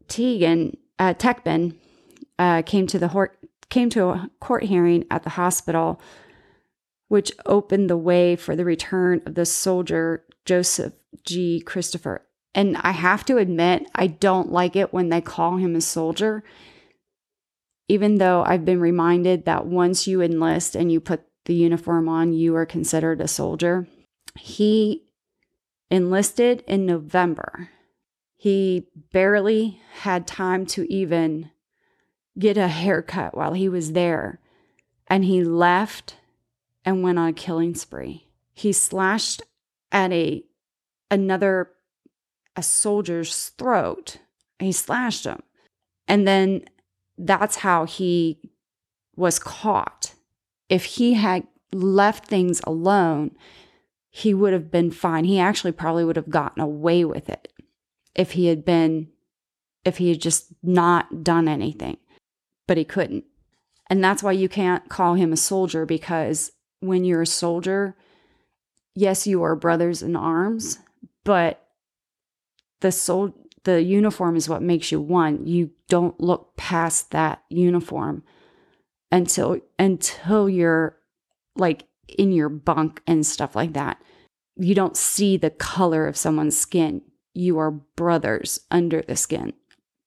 Tegan 0.07 0.77
uh, 0.99 1.13
uh, 2.37 2.61
came 2.65 2.87
to 2.87 2.99
the 2.99 3.29
came 3.69 3.89
to 3.89 4.09
a 4.09 4.29
court 4.39 4.63
hearing 4.63 5.05
at 5.09 5.23
the 5.23 5.31
hospital, 5.31 5.99
which 7.07 7.31
opened 7.45 7.89
the 7.89 7.97
way 7.97 8.35
for 8.35 8.55
the 8.55 8.65
return 8.65 9.21
of 9.25 9.35
the 9.35 9.45
soldier 9.45 10.23
Joseph 10.45 10.93
G. 11.23 11.61
Christopher. 11.61 12.21
And 12.53 12.77
I 12.77 12.91
have 12.91 13.25
to 13.25 13.37
admit, 13.37 13.89
I 13.95 14.07
don't 14.07 14.51
like 14.51 14.75
it 14.75 14.93
when 14.93 15.09
they 15.09 15.21
call 15.21 15.57
him 15.57 15.75
a 15.75 15.81
soldier, 15.81 16.43
even 17.89 18.15
though 18.15 18.43
I've 18.45 18.63
been 18.63 18.79
reminded 18.79 19.45
that 19.45 19.65
once 19.65 20.07
you 20.07 20.21
enlist 20.21 20.75
and 20.75 20.91
you 20.91 20.99
put 20.99 21.23
the 21.45 21.53
uniform 21.53 22.07
on, 22.07 22.33
you 22.33 22.55
are 22.55 22.65
considered 22.65 23.19
a 23.19 23.27
soldier. 23.27 23.87
He 24.37 25.05
enlisted 25.89 26.63
in 26.67 26.85
November. 26.85 27.69
He 28.35 28.87
barely 29.11 29.81
had 30.01 30.27
time 30.27 30.65
to 30.67 30.91
even 30.91 31.51
get 32.37 32.57
a 32.57 32.67
haircut 32.67 33.35
while 33.35 33.53
he 33.53 33.69
was 33.69 33.93
there. 33.93 34.39
And 35.07 35.25
he 35.25 35.43
left 35.43 36.17
and 36.83 37.03
went 37.03 37.19
on 37.19 37.29
a 37.29 37.33
killing 37.33 37.75
spree. 37.75 38.27
He 38.53 38.71
slashed 38.73 39.41
at 39.91 40.11
a 40.11 40.43
another 41.09 41.71
a 42.55 42.63
soldier's 42.63 43.49
throat. 43.49 44.17
He 44.59 44.71
slashed 44.71 45.25
him. 45.25 45.41
And 46.07 46.27
then 46.27 46.65
that's 47.17 47.57
how 47.57 47.85
he 47.85 48.39
was 49.15 49.39
caught. 49.39 50.15
If 50.69 50.85
he 50.85 51.13
had 51.13 51.47
left 51.73 52.27
things 52.27 52.61
alone, 52.65 53.35
he 54.15 54.33
would 54.33 54.53
have 54.53 54.71
been 54.71 54.91
fine. 54.91 55.25
He 55.25 55.39
actually 55.39 55.73
probably 55.73 56.05
would 56.05 56.15
have 56.15 56.29
gotten 56.29 56.61
away 56.61 57.03
with 57.03 57.29
it 57.29 57.51
if 58.13 58.31
he 58.31 58.47
had 58.47 58.63
been, 58.63 59.09
if 59.83 59.97
he 59.97 60.09
had 60.09 60.21
just 60.21 60.53
not 60.63 61.23
done 61.23 61.47
anything 61.47 61.97
but 62.67 62.77
he 62.77 62.83
couldn't. 62.83 63.25
And 63.89 64.03
that's 64.03 64.23
why 64.23 64.31
you 64.31 64.49
can't 64.49 64.89
call 64.89 65.13
him 65.13 65.31
a 65.31 65.37
soldier 65.37 65.85
because 65.85 66.51
when 66.79 67.03
you're 67.03 67.21
a 67.21 67.27
soldier, 67.27 67.95
yes, 68.95 69.27
you 69.27 69.43
are 69.43 69.55
brothers 69.55 70.01
in 70.01 70.15
arms, 70.15 70.79
but 71.23 71.67
the 72.81 72.91
sol- 72.91 73.35
the 73.63 73.81
uniform 73.81 74.35
is 74.35 74.49
what 74.49 74.61
makes 74.61 74.91
you 74.91 74.99
one. 74.99 75.45
You 75.45 75.71
don't 75.87 76.19
look 76.19 76.55
past 76.57 77.11
that 77.11 77.43
uniform 77.49 78.23
until 79.11 79.59
until 79.77 80.49
you're 80.49 80.97
like 81.55 81.85
in 82.07 82.31
your 82.31 82.49
bunk 82.49 83.01
and 83.07 83.25
stuff 83.25 83.55
like 83.55 83.73
that. 83.73 84.01
You 84.55 84.75
don't 84.75 84.97
see 84.97 85.37
the 85.37 85.49
color 85.49 86.07
of 86.07 86.17
someone's 86.17 86.57
skin. 86.57 87.01
You 87.33 87.57
are 87.59 87.71
brothers 87.71 88.61
under 88.71 89.01
the 89.01 89.15
skin. 89.15 89.53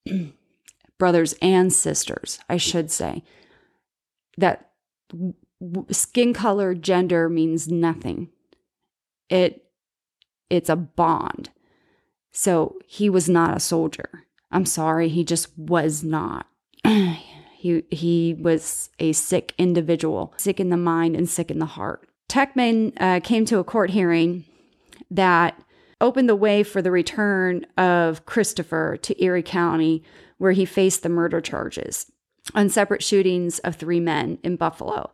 brothers 0.99 1.35
and 1.41 1.73
sisters, 1.73 2.41
I 2.49 2.57
should 2.57 2.91
say, 2.91 3.23
that 4.37 4.71
skin 5.91 6.35
color, 6.35 6.75
gender 6.75 7.29
means 7.29 7.69
nothing. 7.69 8.29
It 9.29 9.65
it's 10.51 10.71
a 10.71 10.77
bond. 10.77 11.51
So 12.33 12.79
he 12.87 13.11
was 13.11 13.29
not 13.29 13.57
a 13.57 13.61
soldier. 13.61 14.25
I'm 14.51 14.65
sorry, 14.65 15.09
he 15.09 15.25
just 15.25 15.57
was 15.59 16.03
not. 16.03 16.47
he 17.59 17.83
he 17.91 18.37
was 18.39 18.89
a 19.01 19.13
sick 19.13 19.53
individual, 19.59 20.33
sick 20.37 20.61
in 20.61 20.71
the 20.71 20.77
mind 20.77 21.17
and 21.17 21.29
sick 21.29 21.51
in 21.51 21.59
the 21.59 21.67
heart. 21.67 22.09
Techman 22.29 22.93
uh, 23.01 23.19
came 23.19 23.45
to 23.47 23.59
a 23.59 23.65
court 23.65 23.91
hearing 23.91 24.45
that 25.11 25.61
opened 26.01 26.29
the 26.29 26.37
way 26.37 26.63
for 26.63 26.81
the 26.81 26.93
return 26.93 27.67
of 27.77 28.25
Christopher 28.27 28.97
to 29.03 29.23
Erie 29.23 29.43
County 29.43 30.05
where 30.37 30.53
he 30.53 30.65
faced 30.65 31.03
the 31.03 31.09
murder 31.09 31.41
charges 31.41 32.07
on 32.55 32.69
separate 32.69 33.03
shootings 33.03 33.59
of 33.61 33.75
three 33.75 33.99
men 33.99 34.39
in 34.45 34.55
Buffalo. 34.55 35.11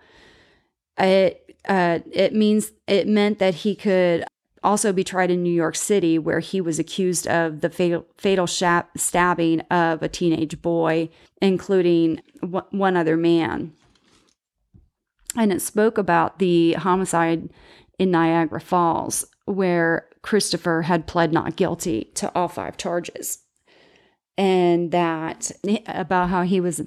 It 0.98 1.56
uh, 1.66 2.00
it 2.12 2.34
means 2.34 2.72
it 2.86 3.08
meant 3.08 3.38
that 3.38 3.54
he 3.54 3.74
could 3.74 4.24
also 4.64 4.92
be 4.92 5.04
tried 5.04 5.30
in 5.30 5.42
New 5.42 5.52
York 5.52 5.76
City, 5.76 6.18
where 6.18 6.40
he 6.40 6.60
was 6.60 6.78
accused 6.78 7.26
of 7.26 7.60
the 7.60 7.70
fatal, 7.70 8.06
fatal 8.16 8.46
stabbing 8.46 9.60
of 9.70 10.02
a 10.02 10.08
teenage 10.08 10.60
boy, 10.62 11.10
including 11.40 12.20
w- 12.40 12.66
one 12.70 12.96
other 12.96 13.16
man. 13.16 13.72
And 15.36 15.52
it 15.52 15.62
spoke 15.62 15.98
about 15.98 16.38
the 16.38 16.72
homicide 16.74 17.50
in 17.98 18.10
Niagara 18.10 18.60
Falls, 18.60 19.24
where 19.44 20.08
Christopher 20.22 20.82
had 20.82 21.06
pled 21.06 21.32
not 21.32 21.56
guilty 21.56 22.10
to 22.14 22.32
all 22.34 22.48
five 22.48 22.76
charges 22.76 23.44
and 24.36 24.90
that 24.90 25.52
about 25.86 26.30
how 26.30 26.42
he 26.42 26.60
was 26.60 26.80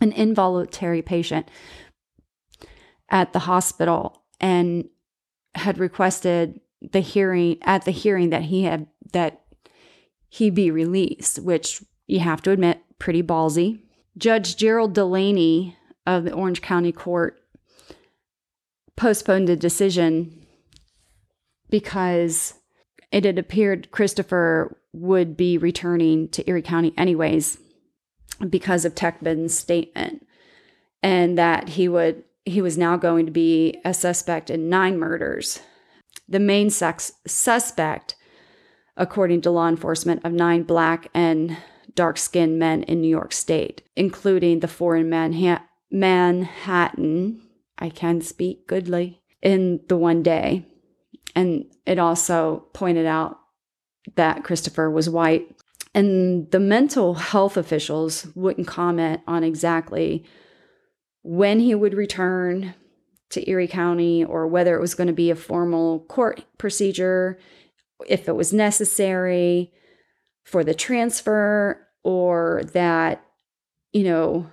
an 0.00 0.12
involuntary 0.12 1.02
patient 1.02 1.48
at 3.10 3.32
the 3.32 3.40
hospital 3.40 4.22
and 4.40 4.88
had 5.54 5.78
requested 5.78 6.60
the 6.92 7.00
hearing 7.00 7.58
at 7.62 7.84
the 7.84 7.90
hearing 7.90 8.30
that 8.30 8.42
he 8.42 8.64
had 8.64 8.86
that 9.12 9.42
he 10.28 10.50
be 10.50 10.70
released, 10.70 11.38
which 11.38 11.82
you 12.06 12.20
have 12.20 12.42
to 12.42 12.50
admit, 12.50 12.80
pretty 12.98 13.22
ballsy. 13.22 13.80
Judge 14.16 14.56
Gerald 14.56 14.94
Delaney 14.94 15.76
of 16.06 16.24
the 16.24 16.32
Orange 16.32 16.60
County 16.60 16.92
Court 16.92 17.40
postponed 18.96 19.48
the 19.48 19.56
decision 19.56 20.46
because 21.70 22.54
it 23.10 23.24
had 23.24 23.38
appeared 23.38 23.90
Christopher 23.90 24.76
would 24.92 25.36
be 25.36 25.58
returning 25.58 26.28
to 26.28 26.48
Erie 26.48 26.62
County 26.62 26.92
anyways 26.96 27.58
because 28.48 28.84
of 28.84 28.94
Techman's 28.94 29.56
statement 29.56 30.26
and 31.02 31.38
that 31.38 31.70
he 31.70 31.88
would 31.88 32.24
he 32.44 32.60
was 32.60 32.76
now 32.76 32.96
going 32.96 33.24
to 33.26 33.32
be 33.32 33.80
a 33.84 33.94
suspect 33.94 34.50
in 34.50 34.68
nine 34.68 34.98
murders. 34.98 35.60
The 36.28 36.40
main 36.40 36.70
sex, 36.70 37.12
suspect, 37.26 38.16
according 38.96 39.42
to 39.42 39.50
law 39.50 39.68
enforcement, 39.68 40.24
of 40.24 40.32
nine 40.32 40.62
black 40.62 41.08
and 41.14 41.56
dark 41.94 42.18
skinned 42.18 42.58
men 42.58 42.82
in 42.84 43.00
New 43.00 43.08
York 43.08 43.32
State, 43.32 43.82
including 43.96 44.60
the 44.60 44.68
four 44.68 44.96
in 44.96 45.08
Manha- 45.08 45.62
Manhattan. 45.90 47.42
I 47.78 47.90
can 47.90 48.20
speak 48.20 48.66
goodly 48.66 49.20
in 49.42 49.80
the 49.88 49.96
one 49.96 50.22
day. 50.22 50.66
And 51.34 51.66
it 51.86 51.98
also 51.98 52.66
pointed 52.72 53.06
out 53.06 53.38
that 54.16 54.44
Christopher 54.44 54.90
was 54.90 55.10
white. 55.10 55.48
And 55.94 56.50
the 56.50 56.60
mental 56.60 57.14
health 57.14 57.56
officials 57.56 58.26
wouldn't 58.34 58.66
comment 58.66 59.20
on 59.26 59.44
exactly 59.44 60.24
when 61.22 61.60
he 61.60 61.74
would 61.74 61.94
return 61.94 62.74
to 63.30 63.48
Erie 63.48 63.68
County 63.68 64.24
or 64.24 64.46
whether 64.46 64.76
it 64.76 64.80
was 64.80 64.94
going 64.94 65.06
to 65.06 65.12
be 65.12 65.30
a 65.30 65.36
formal 65.36 66.00
court 66.00 66.44
procedure, 66.58 67.38
if 68.06 68.28
it 68.28 68.36
was 68.36 68.52
necessary 68.52 69.72
for 70.44 70.62
the 70.62 70.74
transfer, 70.74 71.80
or 72.02 72.62
that, 72.74 73.24
you 73.92 74.04
know, 74.04 74.50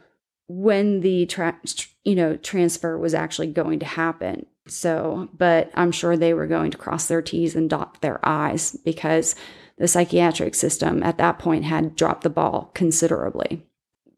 when 0.48 1.02
the 1.02 1.26
tra- 1.28 1.60
you 2.04 2.16
know 2.16 2.36
transfer 2.38 2.98
was 2.98 3.14
actually 3.14 3.48
going 3.48 3.80
to 3.80 3.86
happen. 3.86 4.46
So, 4.68 5.30
but 5.38 5.72
I'm 5.74 5.92
sure 5.92 6.16
they 6.16 6.34
were 6.34 6.48
going 6.48 6.72
to 6.72 6.78
cross 6.78 7.08
their 7.08 7.22
T's 7.22 7.56
and 7.56 7.70
dot 7.70 8.02
their 8.02 8.20
I's 8.28 8.78
because 8.86 9.36
the 9.78 9.88
psychiatric 9.88 10.56
system 10.56 11.02
at 11.04 11.18
that 11.18 11.40
point 11.40 11.66
had 11.66 11.96
dropped 11.96 12.24
the 12.24 12.30
ball 12.30 12.72
considerably. 12.74 13.66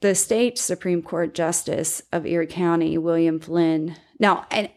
The 0.04 0.16
state 0.16 0.58
Supreme 0.58 1.02
Court 1.02 1.34
Justice 1.34 2.02
of 2.12 2.26
Erie 2.26 2.46
County, 2.46 2.98
William 2.98 3.40
Flynn. 3.40 3.96
Now, 4.20 4.46
and 4.52 4.70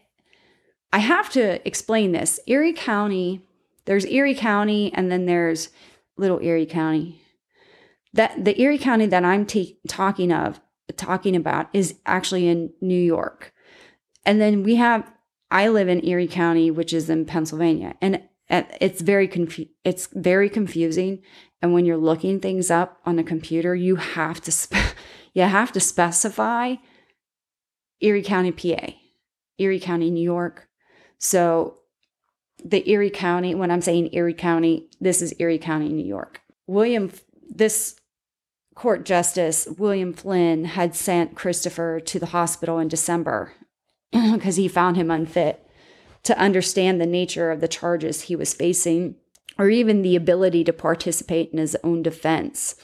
I 0.93 0.99
have 0.99 1.29
to 1.31 1.67
explain 1.67 2.13
this. 2.13 2.39
Erie 2.47 2.71
County, 2.71 3.41
there's 3.83 4.05
Erie 4.05 4.33
County, 4.33 4.89
and 4.93 5.11
then 5.11 5.25
there's 5.25 5.67
Little 6.15 6.39
Erie 6.39 6.65
County. 6.65 7.21
That 8.13 8.45
the 8.45 8.57
Erie 8.61 8.77
County 8.77 9.05
that 9.07 9.25
I'm 9.25 9.45
t- 9.45 9.77
talking 9.85 10.31
of, 10.31 10.61
talking 10.95 11.35
about, 11.35 11.67
is 11.73 11.95
actually 12.05 12.47
in 12.47 12.71
New 12.79 12.95
York, 12.95 13.51
and 14.25 14.39
then 14.39 14.63
we 14.63 14.75
have. 14.75 15.11
I 15.51 15.67
live 15.67 15.89
in 15.89 16.05
Erie 16.05 16.29
County, 16.29 16.71
which 16.71 16.93
is 16.93 17.09
in 17.09 17.25
Pennsylvania, 17.25 17.95
and 17.99 18.21
it's 18.49 19.01
very 19.01 19.27
confu- 19.27 19.67
it's 19.83 20.07
very 20.13 20.49
confusing. 20.49 21.21
And 21.61 21.73
when 21.73 21.85
you're 21.85 21.97
looking 21.97 22.39
things 22.39 22.69
up 22.69 22.99
on 23.05 23.17
a 23.19 23.23
computer, 23.23 23.75
you 23.75 23.95
have 23.95 24.41
to 24.41 24.51
spe- 24.51 24.95
you 25.33 25.43
have 25.43 25.71
to 25.73 25.79
specify 25.79 26.75
Erie 27.99 28.23
County, 28.23 28.51
PA, 28.51 28.93
Erie 29.57 29.79
County, 29.79 30.11
New 30.11 30.23
York. 30.23 30.67
So 31.17 31.79
the 32.63 32.87
Erie 32.89 33.09
County, 33.09 33.55
when 33.55 33.71
I'm 33.71 33.81
saying 33.81 34.09
Erie 34.13 34.33
County, 34.33 34.89
this 34.99 35.21
is 35.21 35.33
Erie 35.39 35.57
County, 35.57 35.89
New 35.89 36.05
York. 36.05 36.41
William, 36.67 37.11
this 37.49 37.99
court 38.75 39.05
justice, 39.05 39.67
William 39.77 40.13
Flynn, 40.13 40.65
had 40.65 40.95
sent 40.95 41.35
Christopher 41.35 41.99
to 41.99 42.19
the 42.19 42.27
hospital 42.27 42.77
in 42.77 42.87
December 42.87 43.53
because 44.11 44.57
he 44.57 44.67
found 44.67 44.97
him 44.97 45.09
unfit 45.09 45.67
to 46.23 46.37
understand 46.37 46.99
the 46.99 47.05
nature 47.05 47.51
of 47.51 47.61
the 47.61 47.67
charges 47.67 48.23
he 48.23 48.35
was 48.35 48.53
facing 48.53 49.15
or 49.57 49.69
even 49.69 50.01
the 50.01 50.15
ability 50.15 50.63
to 50.63 50.73
participate 50.73 51.51
in 51.51 51.57
his 51.57 51.77
own 51.83 52.03
defense. 52.03 52.75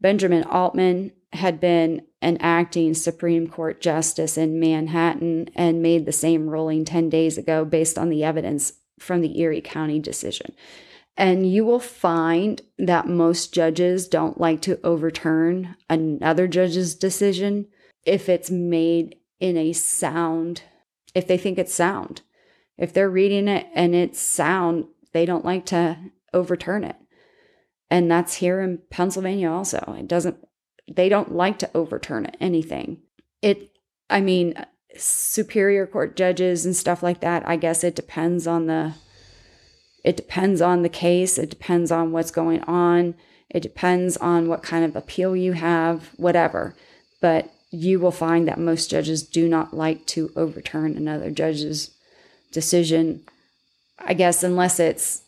Benjamin 0.00 0.44
Altman 0.44 1.12
had 1.32 1.60
been 1.60 2.02
an 2.22 2.38
acting 2.40 2.94
Supreme 2.94 3.48
Court 3.48 3.80
justice 3.80 4.38
in 4.38 4.60
Manhattan 4.60 5.50
and 5.54 5.82
made 5.82 6.06
the 6.06 6.12
same 6.12 6.48
ruling 6.48 6.84
10 6.84 7.08
days 7.08 7.36
ago 7.36 7.64
based 7.64 7.98
on 7.98 8.08
the 8.08 8.24
evidence 8.24 8.72
from 8.98 9.20
the 9.20 9.38
Erie 9.40 9.60
County 9.60 9.98
decision. 9.98 10.54
And 11.16 11.50
you 11.50 11.64
will 11.64 11.80
find 11.80 12.62
that 12.78 13.08
most 13.08 13.52
judges 13.52 14.08
don't 14.08 14.40
like 14.40 14.62
to 14.62 14.80
overturn 14.84 15.76
another 15.90 16.46
judge's 16.46 16.94
decision 16.94 17.66
if 18.04 18.28
it's 18.28 18.50
made 18.50 19.16
in 19.40 19.56
a 19.56 19.72
sound, 19.72 20.62
if 21.14 21.26
they 21.26 21.36
think 21.36 21.58
it's 21.58 21.74
sound. 21.74 22.22
If 22.76 22.92
they're 22.92 23.10
reading 23.10 23.48
it 23.48 23.66
and 23.74 23.94
it's 23.94 24.20
sound, 24.20 24.86
they 25.12 25.24
don't 25.26 25.44
like 25.44 25.66
to 25.66 25.98
overturn 26.32 26.84
it. 26.84 26.96
And 27.90 28.10
that's 28.10 28.34
here 28.34 28.60
in 28.60 28.80
Pennsylvania 28.90 29.50
also. 29.50 29.96
It 29.98 30.08
doesn't 30.08 30.36
they 30.90 31.08
don't 31.08 31.34
like 31.34 31.58
to 31.58 31.70
overturn 31.74 32.26
anything. 32.40 33.02
It 33.42 33.70
I 34.10 34.20
mean 34.20 34.54
superior 34.96 35.86
court 35.86 36.16
judges 36.16 36.64
and 36.64 36.74
stuff 36.74 37.02
like 37.02 37.20
that, 37.20 37.46
I 37.46 37.56
guess 37.56 37.84
it 37.84 37.94
depends 37.94 38.46
on 38.46 38.66
the 38.66 38.94
it 40.04 40.16
depends 40.16 40.60
on 40.60 40.82
the 40.82 40.88
case, 40.88 41.38
it 41.38 41.50
depends 41.50 41.90
on 41.90 42.12
what's 42.12 42.30
going 42.30 42.62
on, 42.62 43.14
it 43.50 43.60
depends 43.60 44.16
on 44.16 44.48
what 44.48 44.62
kind 44.62 44.84
of 44.84 44.96
appeal 44.96 45.36
you 45.36 45.52
have, 45.52 46.10
whatever. 46.16 46.74
But 47.20 47.52
you 47.70 48.00
will 48.00 48.12
find 48.12 48.48
that 48.48 48.58
most 48.58 48.90
judges 48.90 49.22
do 49.22 49.48
not 49.48 49.74
like 49.74 50.06
to 50.06 50.30
overturn 50.36 50.96
another 50.96 51.30
judge's 51.30 51.90
decision. 52.52 53.22
I 53.98 54.14
guess 54.14 54.42
unless 54.42 54.80
it's 54.80 55.22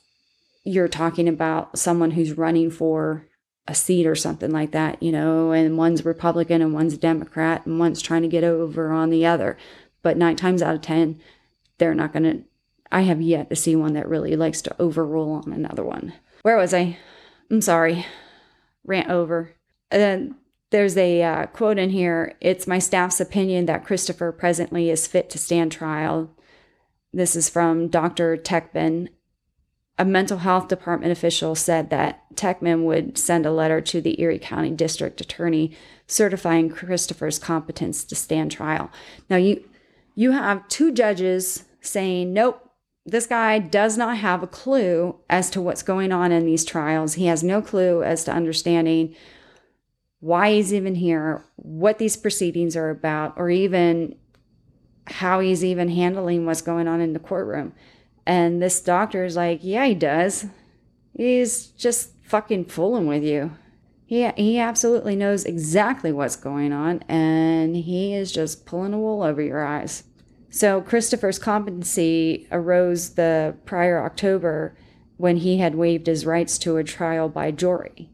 you're 0.64 0.88
talking 0.88 1.28
about 1.28 1.78
someone 1.78 2.12
who's 2.12 2.36
running 2.36 2.70
for 2.70 3.26
a 3.66 3.74
seat 3.74 4.06
or 4.06 4.14
something 4.14 4.50
like 4.50 4.72
that, 4.72 5.02
you 5.02 5.12
know, 5.12 5.52
and 5.52 5.78
one's 5.78 6.04
Republican 6.04 6.60
and 6.60 6.74
one's 6.74 6.98
Democrat 6.98 7.64
and 7.66 7.78
one's 7.78 8.02
trying 8.02 8.22
to 8.22 8.28
get 8.28 8.44
over 8.44 8.90
on 8.90 9.10
the 9.10 9.24
other. 9.24 9.56
But 10.02 10.16
nine 10.16 10.36
times 10.36 10.62
out 10.62 10.74
of 10.74 10.82
10, 10.82 11.20
they're 11.78 11.94
not 11.94 12.12
going 12.12 12.22
to. 12.24 12.44
I 12.92 13.02
have 13.02 13.20
yet 13.20 13.48
to 13.50 13.56
see 13.56 13.76
one 13.76 13.92
that 13.92 14.08
really 14.08 14.34
likes 14.34 14.60
to 14.62 14.74
overrule 14.80 15.42
on 15.46 15.52
another 15.52 15.84
one. 15.84 16.14
Where 16.42 16.56
was 16.56 16.74
I? 16.74 16.98
I'm 17.50 17.60
sorry. 17.60 18.04
Rant 18.84 19.08
over. 19.08 19.52
And 19.92 20.34
there's 20.70 20.96
a 20.96 21.22
uh, 21.22 21.46
quote 21.46 21.78
in 21.78 21.90
here 21.90 22.34
It's 22.40 22.66
my 22.66 22.80
staff's 22.80 23.20
opinion 23.20 23.66
that 23.66 23.84
Christopher 23.84 24.32
presently 24.32 24.90
is 24.90 25.06
fit 25.06 25.30
to 25.30 25.38
stand 25.38 25.70
trial. 25.70 26.30
This 27.12 27.34
is 27.34 27.48
from 27.48 27.88
Dr. 27.88 28.36
Techman, 28.36 29.08
a 29.98 30.04
mental 30.04 30.38
health 30.38 30.68
department 30.68 31.12
official 31.12 31.54
said 31.54 31.90
that 31.90 32.22
Techman 32.34 32.84
would 32.84 33.18
send 33.18 33.44
a 33.44 33.52
letter 33.52 33.80
to 33.82 34.00
the 34.00 34.20
Erie 34.20 34.38
County 34.38 34.70
District 34.70 35.20
Attorney 35.20 35.76
certifying 36.06 36.70
Christopher's 36.70 37.38
competence 37.38 38.04
to 38.04 38.14
stand 38.14 38.50
trial. 38.50 38.90
Now 39.28 39.36
you 39.36 39.64
you 40.14 40.32
have 40.32 40.66
two 40.68 40.92
judges 40.92 41.64
saying, 41.80 42.32
"Nope, 42.32 42.70
this 43.04 43.26
guy 43.26 43.58
does 43.58 43.96
not 43.98 44.18
have 44.18 44.42
a 44.42 44.46
clue 44.46 45.16
as 45.28 45.50
to 45.50 45.60
what's 45.60 45.82
going 45.82 46.12
on 46.12 46.32
in 46.32 46.46
these 46.46 46.64
trials. 46.64 47.14
He 47.14 47.26
has 47.26 47.42
no 47.42 47.60
clue 47.60 48.02
as 48.02 48.24
to 48.24 48.32
understanding 48.32 49.14
why 50.20 50.52
he's 50.52 50.72
even 50.72 50.94
here, 50.94 51.44
what 51.56 51.98
these 51.98 52.16
proceedings 52.16 52.76
are 52.76 52.90
about, 52.90 53.34
or 53.36 53.50
even 53.50 54.14
how 55.10 55.40
he's 55.40 55.64
even 55.64 55.88
handling 55.88 56.46
what's 56.46 56.62
going 56.62 56.88
on 56.88 57.00
in 57.00 57.12
the 57.12 57.18
courtroom." 57.18 57.72
And 58.26 58.62
this 58.62 58.80
doctor 58.80 59.24
is 59.24 59.36
like, 59.36 59.60
Yeah, 59.62 59.86
he 59.86 59.94
does. 59.94 60.46
He's 61.16 61.66
just 61.68 62.12
fucking 62.22 62.66
fooling 62.66 63.06
with 63.06 63.24
you. 63.24 63.52
He, 64.06 64.28
he 64.36 64.58
absolutely 64.58 65.16
knows 65.16 65.44
exactly 65.44 66.10
what's 66.12 66.36
going 66.36 66.72
on, 66.72 67.02
and 67.08 67.76
he 67.76 68.14
is 68.14 68.32
just 68.32 68.66
pulling 68.66 68.92
a 68.92 68.98
wool 68.98 69.22
over 69.22 69.40
your 69.40 69.64
eyes. 69.64 70.04
So, 70.48 70.80
Christopher's 70.80 71.38
competency 71.38 72.48
arose 72.50 73.10
the 73.10 73.54
prior 73.64 74.04
October 74.04 74.76
when 75.16 75.36
he 75.36 75.58
had 75.58 75.76
waived 75.76 76.08
his 76.08 76.26
rights 76.26 76.58
to 76.58 76.76
a 76.76 76.84
trial 76.84 77.28
by 77.28 77.52
jury. 77.52 78.10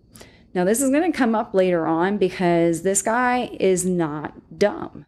Now, 0.52 0.64
this 0.64 0.82
is 0.82 0.90
going 0.90 1.11
to 1.11 1.16
come 1.16 1.35
up 1.35 1.54
later 1.54 1.87
on 1.87 2.18
because 2.18 2.82
this 2.82 3.00
guy 3.00 3.50
is 3.59 3.87
not 3.87 4.59
dumb. 4.59 5.06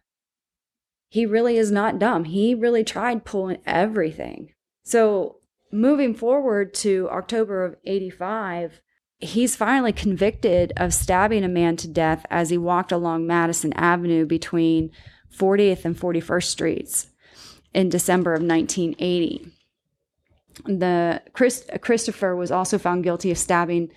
He 1.09 1.25
really 1.25 1.57
is 1.57 1.71
not 1.71 1.99
dumb. 1.99 2.25
He 2.25 2.53
really 2.53 2.83
tried 2.83 3.25
pulling 3.25 3.57
everything. 3.65 4.53
So 4.83 5.37
moving 5.71 6.13
forward 6.13 6.73
to 6.75 7.09
October 7.11 7.65
of 7.65 7.75
85, 7.83 8.79
he's 9.19 9.55
finally 9.55 9.91
convicted 9.91 10.71
of 10.77 10.93
stabbing 10.93 11.43
a 11.43 11.49
man 11.49 11.75
to 11.77 11.87
death 11.87 12.25
as 12.29 12.51
he 12.51 12.57
walked 12.57 12.91
along 12.91 13.25
Madison 13.25 13.73
Avenue 13.73 14.25
between 14.25 14.91
40th 15.35 15.83
and 15.83 15.99
41st 15.99 16.43
Streets 16.43 17.07
in 17.73 17.89
December 17.89 18.33
of 18.33 18.43
1980. 18.43 19.51
The 20.65 21.23
Chris, 21.33 21.65
Christopher 21.81 22.35
was 22.35 22.51
also 22.51 22.77
found 22.77 23.03
guilty 23.03 23.31
of 23.31 23.37
stabbing 23.37 23.91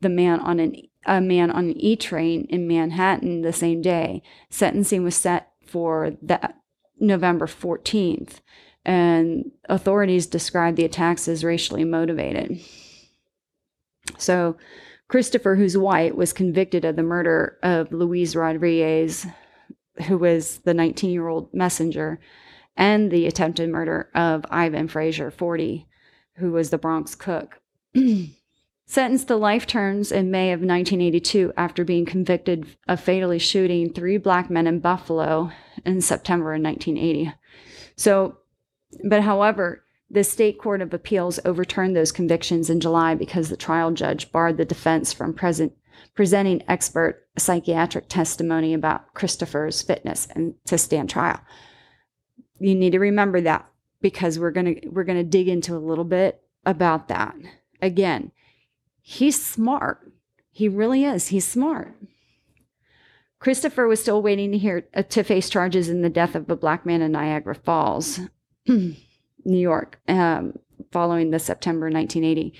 the 0.00 0.08
man 0.08 0.40
on 0.40 0.58
an 0.58 0.74
a 1.06 1.20
man 1.20 1.50
on 1.50 1.64
an 1.70 1.80
E 1.80 1.96
train 1.96 2.46
in 2.50 2.68
Manhattan 2.68 3.40
the 3.40 3.52
same 3.52 3.80
day. 3.80 4.22
Sentencing 4.50 5.02
was 5.02 5.16
set 5.16 5.49
for 5.70 6.12
that 6.22 6.56
November 6.98 7.46
14th 7.46 8.40
and 8.84 9.50
authorities 9.68 10.26
described 10.26 10.76
the 10.76 10.84
attacks 10.84 11.28
as 11.28 11.44
racially 11.44 11.84
motivated. 11.84 12.60
So, 14.18 14.56
Christopher, 15.08 15.56
who's 15.56 15.76
white, 15.76 16.16
was 16.16 16.32
convicted 16.32 16.84
of 16.84 16.96
the 16.96 17.02
murder 17.02 17.58
of 17.62 17.92
Luis 17.92 18.36
Rodriguez, 18.36 19.26
who 20.06 20.18
was 20.18 20.58
the 20.58 20.74
19 20.74 21.10
year 21.10 21.28
old 21.28 21.52
messenger, 21.52 22.20
and 22.76 23.10
the 23.10 23.26
attempted 23.26 23.68
murder 23.68 24.08
of 24.14 24.46
Ivan 24.50 24.88
Frazier, 24.88 25.30
40, 25.30 25.86
who 26.36 26.52
was 26.52 26.70
the 26.70 26.78
Bronx 26.78 27.14
cook. 27.14 27.60
Sentenced 28.90 29.28
to 29.28 29.36
life 29.36 29.68
terms 29.68 30.10
in 30.10 30.32
May 30.32 30.50
of 30.50 30.58
1982 30.58 31.52
after 31.56 31.84
being 31.84 32.04
convicted 32.04 32.66
of 32.88 32.98
fatally 32.98 33.38
shooting 33.38 33.92
three 33.92 34.16
black 34.16 34.50
men 34.50 34.66
in 34.66 34.80
Buffalo 34.80 35.52
in 35.86 36.00
September 36.00 36.54
of 36.54 36.60
1980. 36.60 37.32
So, 37.94 38.38
but 39.08 39.22
however, 39.22 39.84
the 40.10 40.24
state 40.24 40.58
court 40.58 40.82
of 40.82 40.92
appeals 40.92 41.38
overturned 41.44 41.94
those 41.94 42.10
convictions 42.10 42.68
in 42.68 42.80
July 42.80 43.14
because 43.14 43.48
the 43.48 43.56
trial 43.56 43.92
judge 43.92 44.32
barred 44.32 44.56
the 44.56 44.64
defense 44.64 45.12
from 45.12 45.34
present, 45.34 45.72
presenting 46.16 46.64
expert 46.66 47.28
psychiatric 47.38 48.08
testimony 48.08 48.74
about 48.74 49.14
Christopher's 49.14 49.82
fitness 49.82 50.26
and 50.34 50.54
to 50.64 50.76
stand 50.76 51.08
trial. 51.08 51.38
You 52.58 52.74
need 52.74 52.90
to 52.90 52.98
remember 52.98 53.40
that 53.42 53.70
because 54.00 54.36
we're 54.36 54.50
going 54.50 54.80
to 54.80 54.88
we're 54.88 55.04
going 55.04 55.16
to 55.16 55.22
dig 55.22 55.46
into 55.46 55.76
a 55.76 55.78
little 55.78 56.02
bit 56.02 56.42
about 56.66 57.06
that. 57.06 57.36
Again, 57.80 58.32
he's 59.10 59.44
smart. 59.44 60.12
He 60.52 60.68
really 60.68 61.04
is. 61.04 61.28
He's 61.28 61.46
smart. 61.46 61.96
Christopher 63.40 63.88
was 63.88 64.00
still 64.00 64.22
waiting 64.22 64.52
to 64.52 64.58
hear 64.58 64.86
uh, 64.94 65.02
to 65.02 65.24
face 65.24 65.50
charges 65.50 65.88
in 65.88 66.02
the 66.02 66.10
death 66.10 66.34
of 66.34 66.48
a 66.48 66.56
black 66.56 66.86
man 66.86 67.02
in 67.02 67.12
Niagara 67.12 67.54
Falls, 67.54 68.20
New 68.68 68.94
York, 69.44 69.98
um, 70.06 70.52
following 70.92 71.30
the 71.30 71.38
September 71.38 71.86
1980. 71.86 72.54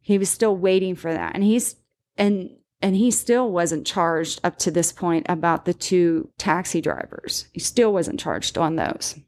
He 0.00 0.18
was 0.18 0.28
still 0.28 0.56
waiting 0.56 0.94
for 0.94 1.12
that, 1.12 1.34
and 1.34 1.44
he's 1.44 1.76
and 2.18 2.50
and 2.82 2.94
he 2.96 3.10
still 3.10 3.50
wasn't 3.50 3.86
charged 3.86 4.40
up 4.44 4.58
to 4.58 4.70
this 4.70 4.92
point 4.92 5.24
about 5.28 5.64
the 5.64 5.74
two 5.74 6.28
taxi 6.36 6.80
drivers. 6.80 7.46
He 7.52 7.60
still 7.60 7.92
wasn't 7.92 8.20
charged 8.20 8.58
on 8.58 8.76
those. 8.76 9.18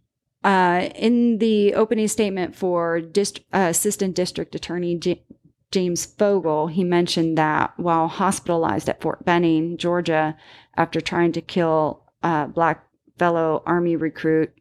Uh, 0.44 0.90
in 0.94 1.38
the 1.38 1.74
opening 1.74 2.06
statement 2.06 2.54
for 2.54 3.00
Dist- 3.00 3.40
uh, 3.52 3.68
Assistant 3.70 4.14
District 4.14 4.54
Attorney 4.54 4.96
J- 4.96 5.24
James 5.70 6.06
Fogle, 6.06 6.68
he 6.68 6.82
mentioned 6.82 7.36
that 7.36 7.74
while 7.76 8.08
hospitalized 8.08 8.88
at 8.88 9.00
Fort 9.02 9.24
Benning, 9.24 9.76
Georgia, 9.76 10.36
after 10.76 11.00
trying 11.00 11.32
to 11.32 11.40
kill 11.40 12.04
a 12.22 12.48
black 12.48 12.86
fellow 13.18 13.62
Army 13.66 13.94
recruit, 13.96 14.52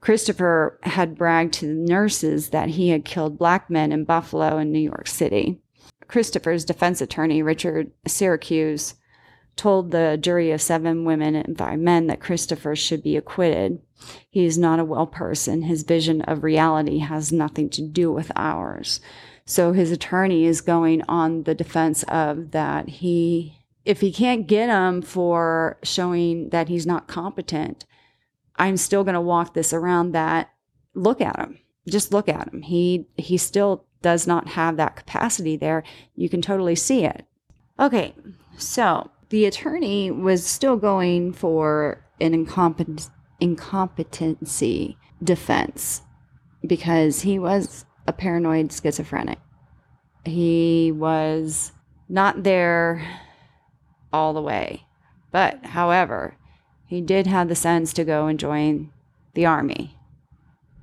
Christopher 0.00 0.78
had 0.82 1.16
bragged 1.16 1.52
to 1.54 1.66
the 1.66 1.74
nurses 1.74 2.48
that 2.50 2.70
he 2.70 2.88
had 2.88 3.04
killed 3.04 3.38
black 3.38 3.68
men 3.68 3.92
in 3.92 4.04
Buffalo 4.04 4.56
and 4.56 4.72
New 4.72 4.80
York 4.80 5.06
City. 5.06 5.60
Christopher's 6.08 6.64
defense 6.64 7.00
attorney, 7.00 7.42
Richard 7.42 7.92
Syracuse, 8.06 8.94
told 9.56 9.90
the 9.90 10.18
jury 10.20 10.50
of 10.50 10.62
seven 10.62 11.04
women 11.04 11.36
and 11.36 11.56
five 11.56 11.78
men 11.78 12.06
that 12.06 12.20
Christopher 12.20 12.74
should 12.74 13.02
be 13.02 13.16
acquitted. 13.16 13.80
He 14.30 14.46
is 14.46 14.56
not 14.56 14.80
a 14.80 14.84
well 14.84 15.06
person. 15.06 15.62
His 15.62 15.82
vision 15.82 16.22
of 16.22 16.42
reality 16.42 16.98
has 16.98 17.30
nothing 17.30 17.68
to 17.70 17.82
do 17.82 18.10
with 18.10 18.32
ours. 18.34 19.00
So 19.50 19.72
his 19.72 19.90
attorney 19.90 20.44
is 20.44 20.60
going 20.60 21.02
on 21.08 21.42
the 21.42 21.56
defense 21.56 22.04
of 22.04 22.52
that 22.52 22.88
he, 22.88 23.58
if 23.84 24.00
he 24.00 24.12
can't 24.12 24.46
get 24.46 24.68
him 24.68 25.02
for 25.02 25.76
showing 25.82 26.50
that 26.50 26.68
he's 26.68 26.86
not 26.86 27.08
competent, 27.08 27.84
I'm 28.54 28.76
still 28.76 29.02
going 29.02 29.16
to 29.16 29.20
walk 29.20 29.54
this 29.54 29.72
around 29.72 30.12
that 30.12 30.50
look 30.94 31.20
at 31.20 31.36
him. 31.36 31.58
Just 31.88 32.12
look 32.12 32.28
at 32.28 32.46
him. 32.46 32.62
He 32.62 33.08
he 33.16 33.36
still 33.36 33.86
does 34.02 34.24
not 34.24 34.50
have 34.50 34.76
that 34.76 34.94
capacity 34.94 35.56
there. 35.56 35.82
You 36.14 36.28
can 36.28 36.42
totally 36.42 36.76
see 36.76 37.04
it. 37.04 37.26
Okay, 37.80 38.14
so 38.56 39.10
the 39.30 39.46
attorney 39.46 40.12
was 40.12 40.46
still 40.46 40.76
going 40.76 41.32
for 41.32 42.06
an 42.20 42.34
incompetent, 42.34 43.10
incompetency 43.40 44.96
defense 45.24 46.02
because 46.64 47.22
he 47.22 47.36
was 47.36 47.84
a 48.10 48.12
paranoid 48.12 48.72
schizophrenic. 48.72 49.38
He 50.24 50.92
was 50.92 51.72
not 52.08 52.42
there 52.42 53.06
all 54.12 54.34
the 54.34 54.42
way. 54.42 54.84
But, 55.30 55.64
however, 55.64 56.34
he 56.86 57.00
did 57.00 57.28
have 57.28 57.48
the 57.48 57.54
sense 57.54 57.92
to 57.92 58.04
go 58.04 58.26
and 58.26 58.38
join 58.38 58.90
the 59.34 59.46
army, 59.46 59.96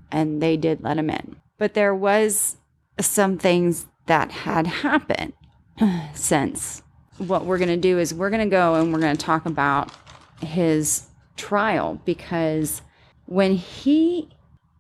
and 0.10 0.42
they 0.42 0.56
did 0.56 0.82
let 0.82 0.98
him 0.98 1.10
in. 1.10 1.36
But 1.58 1.74
there 1.74 1.94
was 1.94 2.56
some 3.00 3.38
things 3.38 3.88
that 4.06 4.32
had 4.32 4.68
happened 4.68 5.34
since. 6.14 6.82
What 7.18 7.46
we're 7.46 7.58
going 7.58 7.68
to 7.68 7.78
do 7.78 8.00
is 8.00 8.14
we're 8.14 8.30
going 8.30 8.48
to 8.48 8.50
go 8.50 8.76
and 8.76 8.94
we're 8.94 9.02
going 9.02 9.18
to 9.18 9.26
talk 9.26 9.46
about 9.46 9.92
his 10.40 11.08
trial 11.36 12.00
because 12.06 12.82
when 13.26 13.56
he 13.56 14.30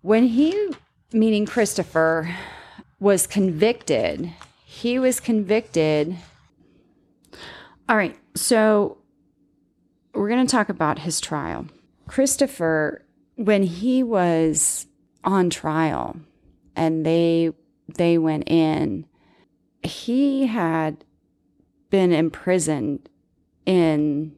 when 0.01 0.27
he 0.27 0.71
meaning 1.13 1.45
Christopher 1.45 2.35
was 2.99 3.27
convicted, 3.27 4.31
he 4.65 4.99
was 4.99 5.19
convicted. 5.19 6.15
All 7.89 7.95
right, 7.95 8.17
so 8.35 8.97
we're 10.13 10.29
going 10.29 10.45
to 10.45 10.51
talk 10.51 10.69
about 10.69 10.99
his 10.99 11.21
trial. 11.21 11.67
Christopher, 12.07 13.05
when 13.35 13.63
he 13.63 14.03
was 14.03 14.87
on 15.23 15.49
trial 15.49 16.17
and 16.75 17.05
they 17.05 17.51
they 17.87 18.17
went 18.17 18.49
in, 18.49 19.05
he 19.83 20.47
had 20.47 21.05
been 21.89 22.11
imprisoned 22.11 23.09
in 23.65 24.35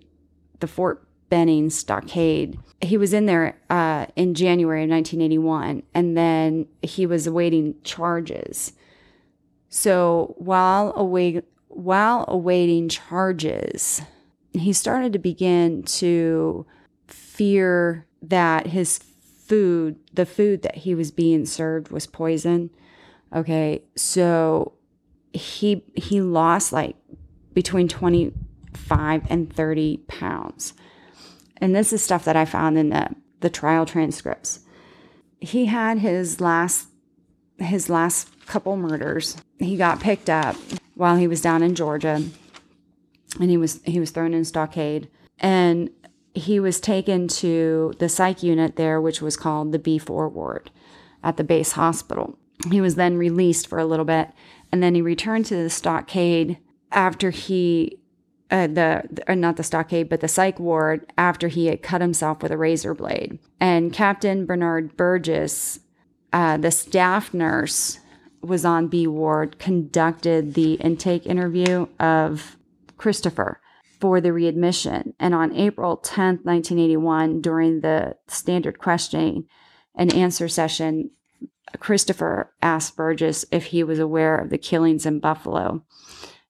the 0.59 0.67
Fort 0.67 1.07
Benning 1.29 1.69
stockade. 1.69 2.59
He 2.81 2.97
was 2.97 3.13
in 3.13 3.25
there 3.25 3.59
uh, 3.69 4.07
in 4.15 4.33
January 4.33 4.83
of 4.83 4.89
1981, 4.89 5.83
and 5.93 6.17
then 6.17 6.67
he 6.81 7.05
was 7.05 7.27
awaiting 7.27 7.75
charges. 7.83 8.73
So 9.69 10.35
while 10.37 10.93
await, 10.95 11.43
while 11.67 12.25
awaiting 12.27 12.89
charges, 12.89 14.01
he 14.53 14.73
started 14.73 15.13
to 15.13 15.19
begin 15.19 15.83
to 15.83 16.65
fear 17.07 18.05
that 18.21 18.67
his 18.67 18.97
food, 18.97 19.97
the 20.13 20.25
food 20.25 20.63
that 20.63 20.77
he 20.77 20.95
was 20.95 21.11
being 21.11 21.45
served, 21.45 21.89
was 21.89 22.07
poison. 22.07 22.69
Okay, 23.33 23.83
so 23.95 24.73
he 25.33 25.83
he 25.93 26.21
lost 26.21 26.73
like 26.73 26.95
between 27.53 27.87
25 27.87 29.21
and 29.29 29.53
30 29.53 29.97
pounds. 30.07 30.73
And 31.61 31.75
this 31.75 31.93
is 31.93 32.03
stuff 32.03 32.25
that 32.25 32.35
I 32.35 32.45
found 32.45 32.77
in 32.77 32.89
the, 32.89 33.09
the 33.41 33.49
trial 33.49 33.85
transcripts. 33.85 34.61
He 35.39 35.65
had 35.65 35.99
his 35.99 36.41
last 36.41 36.87
his 37.57 37.89
last 37.89 38.45
couple 38.45 38.77
murders. 38.77 39.35
He 39.57 39.75
got 39.75 39.99
picked 39.99 40.29
up 40.29 40.55
while 40.95 41.17
he 41.17 41.27
was 41.27 41.41
down 41.41 41.61
in 41.61 41.75
Georgia 41.75 42.23
and 43.39 43.49
he 43.49 43.57
was 43.57 43.81
he 43.83 43.99
was 43.99 44.11
thrown 44.11 44.33
in 44.33 44.45
stockade 44.45 45.09
and 45.39 45.89
he 46.33 46.59
was 46.59 46.79
taken 46.79 47.27
to 47.27 47.93
the 47.99 48.09
psych 48.09 48.43
unit 48.43 48.75
there 48.75 49.01
which 49.01 49.21
was 49.21 49.35
called 49.35 49.71
the 49.71 49.79
B4 49.79 50.31
ward 50.31 50.71
at 51.23 51.37
the 51.37 51.43
base 51.43 51.73
hospital. 51.73 52.37
He 52.69 52.81
was 52.81 52.95
then 52.95 53.17
released 53.17 53.67
for 53.67 53.79
a 53.79 53.85
little 53.85 54.05
bit 54.05 54.29
and 54.71 54.81
then 54.81 54.95
he 54.95 55.01
returned 55.01 55.45
to 55.47 55.55
the 55.55 55.69
stockade 55.69 56.57
after 56.91 57.29
he 57.29 57.99
uh, 58.51 58.67
the 58.67 59.23
or 59.27 59.35
not 59.35 59.57
the 59.57 59.63
stockade, 59.63 60.09
but 60.09 60.21
the 60.21 60.27
psych 60.27 60.59
ward 60.59 61.11
after 61.17 61.47
he 61.47 61.67
had 61.67 61.83
cut 61.83 62.01
himself 62.01 62.41
with 62.41 62.51
a 62.51 62.57
razor 62.57 62.93
blade. 62.93 63.39
And 63.59 63.93
Captain 63.93 64.45
Bernard 64.45 64.97
Burgess, 64.97 65.79
uh, 66.33 66.57
the 66.57 66.71
staff 66.71 67.33
nurse, 67.33 67.99
was 68.41 68.65
on 68.65 68.87
B 68.87 69.05
ward, 69.07 69.59
conducted 69.59 70.53
the 70.53 70.73
intake 70.75 71.25
interview 71.25 71.87
of 71.99 72.57
Christopher 72.97 73.61
for 73.99 74.21
the 74.21 74.33
readmission. 74.33 75.13
And 75.19 75.33
on 75.35 75.55
April 75.55 75.97
10th, 75.97 76.45
1981, 76.45 77.41
during 77.41 77.81
the 77.81 78.15
standard 78.27 78.79
questioning 78.79 79.45
and 79.95 80.13
answer 80.13 80.47
session, 80.47 81.11
Christopher 81.79 82.51
asked 82.61 82.95
Burgess 82.95 83.45
if 83.51 83.65
he 83.65 83.83
was 83.83 83.99
aware 83.99 84.37
of 84.37 84.49
the 84.49 84.57
killings 84.57 85.05
in 85.05 85.19
Buffalo. 85.19 85.83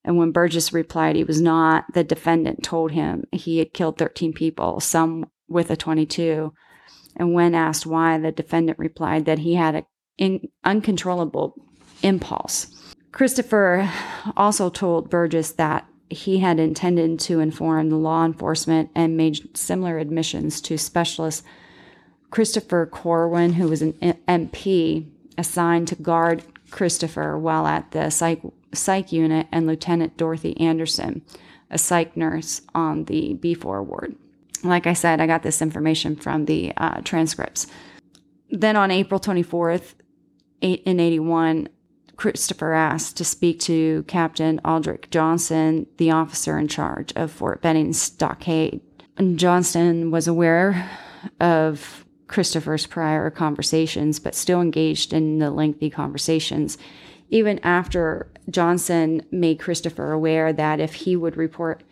And 0.04 0.18
when 0.18 0.32
Burgess 0.32 0.72
replied 0.72 1.16
he 1.16 1.24
was 1.24 1.42
not, 1.42 1.86
the 1.94 2.04
defendant 2.04 2.64
told 2.64 2.92
him 2.92 3.26
he 3.32 3.60
had 3.60 3.74
killed 3.74 3.98
13 3.98 4.34
people, 4.34 4.80
some 4.80 5.30
with 5.48 5.70
a 5.70 5.76
22. 5.76 6.54
And 7.16 7.34
when 7.34 7.54
asked 7.54 7.86
why, 7.86 8.18
the 8.18 8.32
defendant 8.32 8.80
replied 8.80 9.26
that 9.26 9.40
he 9.40 9.56
had 9.56 9.86
an 10.18 10.48
uncontrollable 10.64 11.54
impulse. 12.02 12.96
Christopher 13.12 13.92
also 14.38 14.70
told 14.70 15.10
Burgess 15.10 15.52
that 15.54 15.86
he 16.10 16.40
had 16.40 16.60
intended 16.60 17.20
to 17.20 17.40
inform 17.40 17.90
the 17.90 17.96
law 17.96 18.26
enforcement 18.26 18.90
and 18.96 19.18
made 19.18 19.58
similar 19.58 19.98
admissions 19.98 20.62
to 20.62 20.78
specialist 20.78 21.44
Christopher 22.32 22.86
Corwin, 22.86 23.54
who 23.54 23.68
was 23.68 23.82
an 23.82 23.94
MP 24.28 25.10
assigned 25.38 25.88
to 25.90 25.96
guard 25.96 26.44
Christopher 26.70 27.38
while 27.38 27.66
at 27.66 27.92
the 27.92 28.10
psych, 28.10 28.42
psych 28.74 29.12
unit, 29.12 29.48
and 29.52 29.68
Lieutenant 29.68 30.18
Dorothy 30.18 30.60
Anderson, 30.60 31.22
a 31.70 31.78
psych 31.78 32.16
nurse 32.16 32.62
on 32.74 33.06
the 33.06 33.38
B4 33.40 33.86
ward. 33.86 34.16
Like 34.64 34.88
I 34.88 34.94
said, 34.94 35.22
I 35.22 35.28
got 35.28 35.44
this 35.44 35.62
information 35.62 36.16
from 36.16 36.46
the 36.46 36.74
uh, 36.78 37.02
transcripts. 37.02 37.68
Then 38.50 38.76
on 38.76 38.92
April 38.92 39.20
24th, 39.20 39.94
in 40.62 41.00
81, 41.00 41.70
Christopher 42.18 42.74
asked 42.74 43.16
to 43.18 43.24
speak 43.24 43.60
to 43.62 44.04
Captain 44.08 44.60
Aldrich 44.66 45.10
Johnson, 45.10 45.88
the 45.98 46.12
officer 46.12 46.58
in 46.58 46.68
charge 46.68 47.14
of 47.16 47.32
Fort 47.32 47.62
Benning 47.62 47.94
Stockade. 47.94 48.82
And 49.18 49.40
Johnston 49.40 50.12
was 50.12 50.28
aware 50.28 50.90
of 51.40 52.06
Christopher's 52.28 52.86
prior 52.86 53.30
conversations, 53.30 54.20
but 54.20 54.36
still 54.36 54.62
engaged 54.62 55.14
in 55.14 55.40
the 55.40 55.50
lengthy 55.50 55.90
conversations. 55.90 56.78
Even 57.30 57.60
after 57.60 58.32
Johnson 58.50 59.22
made 59.32 59.60
Christopher 59.60 60.12
aware 60.12 60.52
that 60.52 60.80
if 60.80 60.96
he 60.96 61.16
would 61.16 61.38
report 61.38 61.84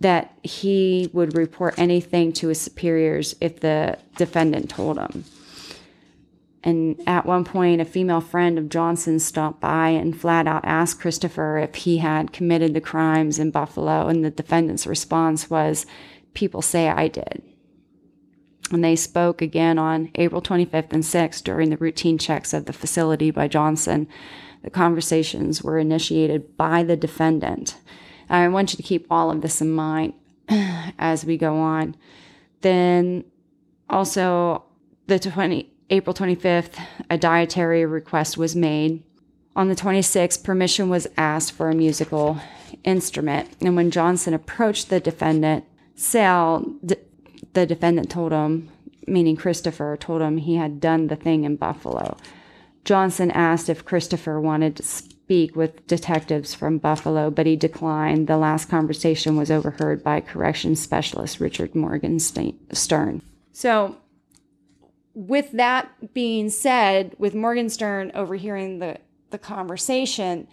that 0.00 0.36
he 0.42 1.08
would 1.12 1.36
report 1.36 1.78
anything 1.78 2.32
to 2.32 2.48
his 2.48 2.60
superiors 2.60 3.36
if 3.40 3.60
the 3.60 3.96
defendant 4.16 4.68
told 4.68 4.98
him. 4.98 5.24
And 6.64 7.00
at 7.06 7.26
one 7.26 7.44
point, 7.44 7.80
a 7.80 7.84
female 7.84 8.20
friend 8.20 8.58
of 8.58 8.68
Johnson 8.68 9.18
stopped 9.18 9.60
by 9.60 9.88
and 9.88 10.18
flat 10.18 10.46
out 10.46 10.64
asked 10.64 11.00
Christopher 11.00 11.58
if 11.58 11.74
he 11.74 11.98
had 11.98 12.32
committed 12.32 12.74
the 12.74 12.80
crimes 12.80 13.38
in 13.38 13.50
Buffalo. 13.50 14.06
And 14.06 14.24
the 14.24 14.30
defendant's 14.30 14.86
response 14.86 15.50
was, 15.50 15.86
People 16.34 16.62
say 16.62 16.88
I 16.88 17.08
did. 17.08 17.42
And 18.70 18.82
they 18.82 18.96
spoke 18.96 19.42
again 19.42 19.78
on 19.78 20.10
April 20.14 20.40
25th 20.40 20.92
and 20.92 21.02
6th 21.02 21.42
during 21.42 21.70
the 21.70 21.76
routine 21.76 22.16
checks 22.16 22.54
of 22.54 22.66
the 22.66 22.72
facility 22.72 23.30
by 23.30 23.48
Johnson. 23.48 24.06
The 24.62 24.70
conversations 24.70 25.62
were 25.62 25.78
initiated 25.78 26.56
by 26.56 26.82
the 26.82 26.96
defendant. 26.96 27.76
I 28.30 28.46
want 28.48 28.72
you 28.72 28.76
to 28.76 28.82
keep 28.82 29.06
all 29.10 29.30
of 29.30 29.42
this 29.42 29.60
in 29.60 29.70
mind 29.72 30.14
as 30.48 31.24
we 31.24 31.36
go 31.36 31.56
on. 31.56 31.96
Then 32.60 33.24
also 33.90 34.64
the 35.06 35.18
20 35.18 35.68
April 35.90 36.14
25th, 36.14 36.80
a 37.10 37.18
dietary 37.18 37.84
request 37.84 38.38
was 38.38 38.56
made. 38.56 39.02
On 39.54 39.68
the 39.68 39.76
26th, 39.76 40.42
permission 40.42 40.88
was 40.88 41.06
asked 41.18 41.52
for 41.52 41.68
a 41.68 41.74
musical 41.74 42.40
instrument. 42.84 43.50
And 43.60 43.76
when 43.76 43.90
Johnson 43.90 44.32
approached 44.32 44.88
the 44.88 45.00
defendant, 45.00 45.66
Sal, 45.94 46.64
the 46.82 47.66
defendant 47.66 48.10
told 48.10 48.32
him, 48.32 48.70
meaning 49.06 49.36
Christopher, 49.36 49.98
told 50.00 50.22
him 50.22 50.38
he 50.38 50.56
had 50.56 50.80
done 50.80 51.08
the 51.08 51.16
thing 51.16 51.44
in 51.44 51.56
Buffalo. 51.56 52.16
Johnson 52.84 53.30
asked 53.30 53.68
if 53.68 53.84
Christopher 53.84 54.40
wanted 54.40 54.76
to 54.76 54.82
speak 54.82 55.54
with 55.54 55.86
detectives 55.86 56.54
from 56.54 56.78
Buffalo, 56.78 57.30
but 57.30 57.46
he 57.46 57.56
declined. 57.56 58.26
The 58.26 58.36
last 58.36 58.68
conversation 58.68 59.36
was 59.36 59.50
overheard 59.50 60.02
by 60.02 60.20
corrections 60.20 60.80
specialist 60.80 61.40
Richard 61.40 61.74
Morgan 61.74 62.18
Stern. 62.18 63.22
So 63.52 63.96
with 65.14 65.52
that 65.52 66.14
being 66.14 66.50
said, 66.50 67.14
with 67.18 67.34
Morgan 67.34 67.68
Stern 67.68 68.10
overhearing 68.14 68.78
the, 68.78 68.98
the 69.30 69.38
conversation, 69.38 70.48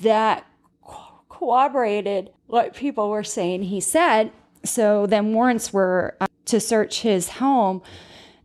that 0.00 0.46
co- 0.82 1.20
corroborated 1.28 2.30
what 2.46 2.74
people 2.74 3.10
were 3.10 3.24
saying 3.24 3.64
he 3.64 3.80
said. 3.80 4.30
So 4.64 5.06
then 5.06 5.32
warrants 5.32 5.72
were 5.72 6.16
uh, 6.20 6.26
to 6.46 6.60
search 6.60 7.00
his 7.00 7.28
home 7.28 7.82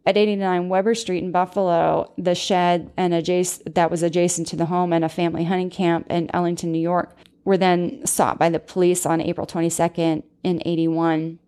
at 0.05 0.17
89 0.17 0.69
Weber 0.69 0.95
Street 0.95 1.23
in 1.23 1.31
Buffalo, 1.31 2.13
the 2.17 2.35
shed 2.35 2.91
and 2.97 3.13
adjacent 3.13 3.75
that 3.75 3.89
was 3.89 4.03
adjacent 4.03 4.47
to 4.47 4.55
the 4.55 4.65
home 4.65 4.91
and 4.91 5.05
a 5.05 5.09
family 5.09 5.45
hunting 5.45 5.69
camp 5.69 6.07
in 6.09 6.29
Ellington, 6.33 6.71
New 6.71 6.79
York, 6.81 7.15
were 7.45 7.57
then 7.57 8.05
sought 8.05 8.37
by 8.37 8.49
the 8.49 8.59
police 8.59 9.05
on 9.05 9.21
April 9.21 9.47
22nd 9.47 10.23
in 10.43 10.61
81. 10.65 11.39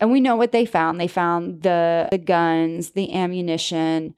And 0.00 0.10
we 0.10 0.20
know 0.20 0.34
what 0.34 0.52
they 0.52 0.64
found. 0.64 0.98
They 0.98 1.08
found 1.08 1.62
the, 1.62 2.08
the 2.10 2.18
guns, 2.18 2.92
the 2.92 3.14
ammunition. 3.14 4.14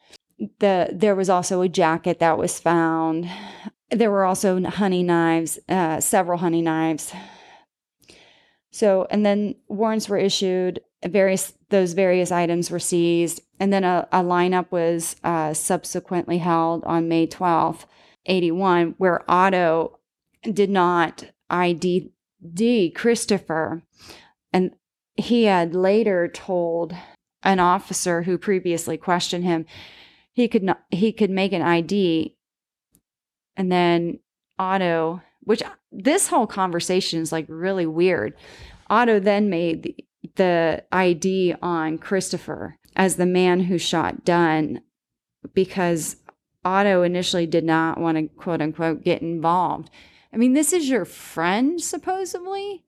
The 0.61 0.89
there 0.93 1.15
was 1.15 1.29
also 1.29 1.61
a 1.61 1.69
jacket 1.69 2.19
that 2.21 2.39
was 2.39 2.59
found. 2.59 3.29
There 3.91 4.11
were 4.11 4.25
also 4.25 4.63
hunting 4.65 5.07
knives, 5.07 5.59
uh, 5.69 6.01
several 6.01 6.39
hunting 6.39 6.65
knives. 6.65 7.13
So, 8.71 9.07
and 9.11 9.25
then 9.25 9.57
warrants 9.69 10.09
were 10.09 10.17
issued. 10.17 10.81
Various 11.05 11.55
those 11.71 11.95
various 11.95 12.31
items 12.31 12.71
were 12.71 12.79
seized, 12.79 13.41
and 13.59 13.73
then 13.73 13.85
a, 13.85 14.07
a 14.13 14.23
lineup 14.23 14.71
was 14.71 15.17
uh, 15.25 15.53
subsequently 15.53 16.39
held 16.39 16.85
on 16.85 17.09
May 17.09 17.27
twelfth, 17.27 17.87
eighty 18.27 18.51
one, 18.51 18.95
where 18.99 19.25
Otto 19.29 19.99
did 20.43 20.71
not 20.71 21.25
ID 21.51 22.13
Christopher, 22.95 23.83
and 24.53 24.73
he 25.17 25.45
had 25.45 25.75
later 25.75 26.29
told 26.29 26.95
an 27.43 27.59
officer 27.59 28.23
who 28.23 28.39
previously 28.39 28.97
questioned 28.97 29.45
him 29.45 29.67
he 30.33 30.49
could 30.49 30.63
not 30.63 30.83
he 30.91 31.13
could 31.13 31.31
make 31.31 31.53
an 31.53 31.63
ID 31.63 32.37
and 33.57 33.71
then 33.71 34.19
Otto 34.59 35.23
which 35.45 35.63
this 35.91 36.29
whole 36.29 36.47
conversation 36.47 37.21
is 37.21 37.33
like 37.33 37.47
really 37.49 37.87
weird. 37.87 38.35
Otto 38.89 39.19
then 39.19 39.51
made 39.51 39.83
the, 39.83 39.97
the 40.37 40.85
ID 40.93 41.55
on 41.61 41.99
Christopher 41.99 42.79
as 42.97 43.17
the 43.17 43.27
man 43.27 43.61
who 43.61 43.79
shot 43.79 44.25
Dunn 44.25 44.83
because 45.55 46.17
Otto 46.65 47.03
initially 47.03 47.47
did 47.47 47.65
not 47.65 47.99
want 47.99 48.17
to 48.17 48.29
quote 48.29 48.61
unquote 48.61 49.05
get 49.05 49.23
involved. 49.23 49.91
I 50.33 50.37
mean, 50.37 50.55
this 50.55 50.73
is 50.73 50.89
your 50.89 51.05
friend, 51.05 51.81
supposedly. 51.81 52.85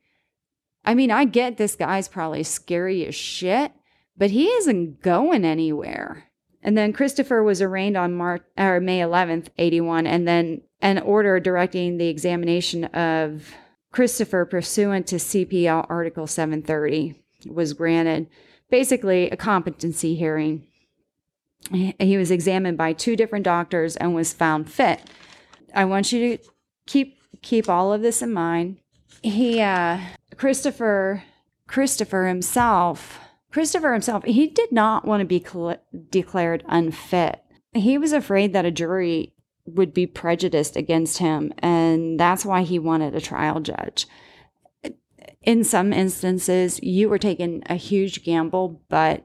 I 0.84 0.94
mean, 0.94 1.10
I 1.10 1.24
get 1.24 1.56
this 1.56 1.76
guy's 1.76 2.08
probably 2.08 2.42
scary 2.42 3.06
as 3.06 3.14
shit, 3.14 3.72
but 4.16 4.30
he 4.30 4.46
isn't 4.46 5.02
going 5.02 5.44
anywhere. 5.44 6.24
And 6.62 6.78
then 6.78 6.92
Christopher 6.92 7.42
was 7.42 7.60
arraigned 7.60 7.96
on 7.96 8.14
March 8.14 8.42
or 8.56 8.80
May 8.80 9.00
11th, 9.00 9.48
81, 9.58 10.06
and 10.06 10.26
then 10.26 10.62
an 10.80 10.98
order 10.98 11.38
directing 11.40 11.98
the 11.98 12.08
examination 12.08 12.84
of 12.86 13.54
Christopher 13.92 14.46
pursuant 14.46 15.06
to 15.08 15.16
CPL 15.16 15.86
Article 15.90 16.26
730 16.26 17.23
was 17.46 17.72
granted. 17.72 18.28
Basically, 18.70 19.30
a 19.30 19.36
competency 19.36 20.14
hearing. 20.14 20.66
He 21.70 22.16
was 22.16 22.30
examined 22.30 22.76
by 22.76 22.92
two 22.92 23.16
different 23.16 23.44
doctors 23.44 23.96
and 23.96 24.14
was 24.14 24.32
found 24.32 24.70
fit. 24.70 25.00
I 25.74 25.84
want 25.84 26.12
you 26.12 26.36
to 26.36 26.44
keep 26.86 27.18
keep 27.42 27.68
all 27.68 27.92
of 27.92 28.02
this 28.02 28.22
in 28.22 28.32
mind. 28.32 28.78
He 29.22 29.60
uh, 29.60 29.98
Christopher 30.36 31.24
Christopher 31.66 32.26
himself 32.26 33.18
Christopher 33.50 33.92
himself 33.92 34.24
he 34.24 34.46
did 34.46 34.72
not 34.72 35.04
want 35.04 35.20
to 35.20 35.26
be 35.26 35.40
cl- 35.40 35.78
declared 36.10 36.64
unfit. 36.68 37.40
He 37.72 37.98
was 37.98 38.12
afraid 38.12 38.52
that 38.52 38.66
a 38.66 38.70
jury 38.70 39.32
would 39.66 39.94
be 39.94 40.06
prejudiced 40.06 40.76
against 40.76 41.18
him 41.18 41.52
and 41.58 42.20
that's 42.20 42.44
why 42.44 42.62
he 42.62 42.78
wanted 42.78 43.14
a 43.14 43.20
trial 43.20 43.60
judge. 43.60 44.06
In 45.44 45.62
some 45.64 45.92
instances 45.92 46.80
you 46.82 47.08
were 47.08 47.18
taking 47.18 47.62
a 47.66 47.76
huge 47.76 48.24
gamble 48.24 48.82
but 48.88 49.24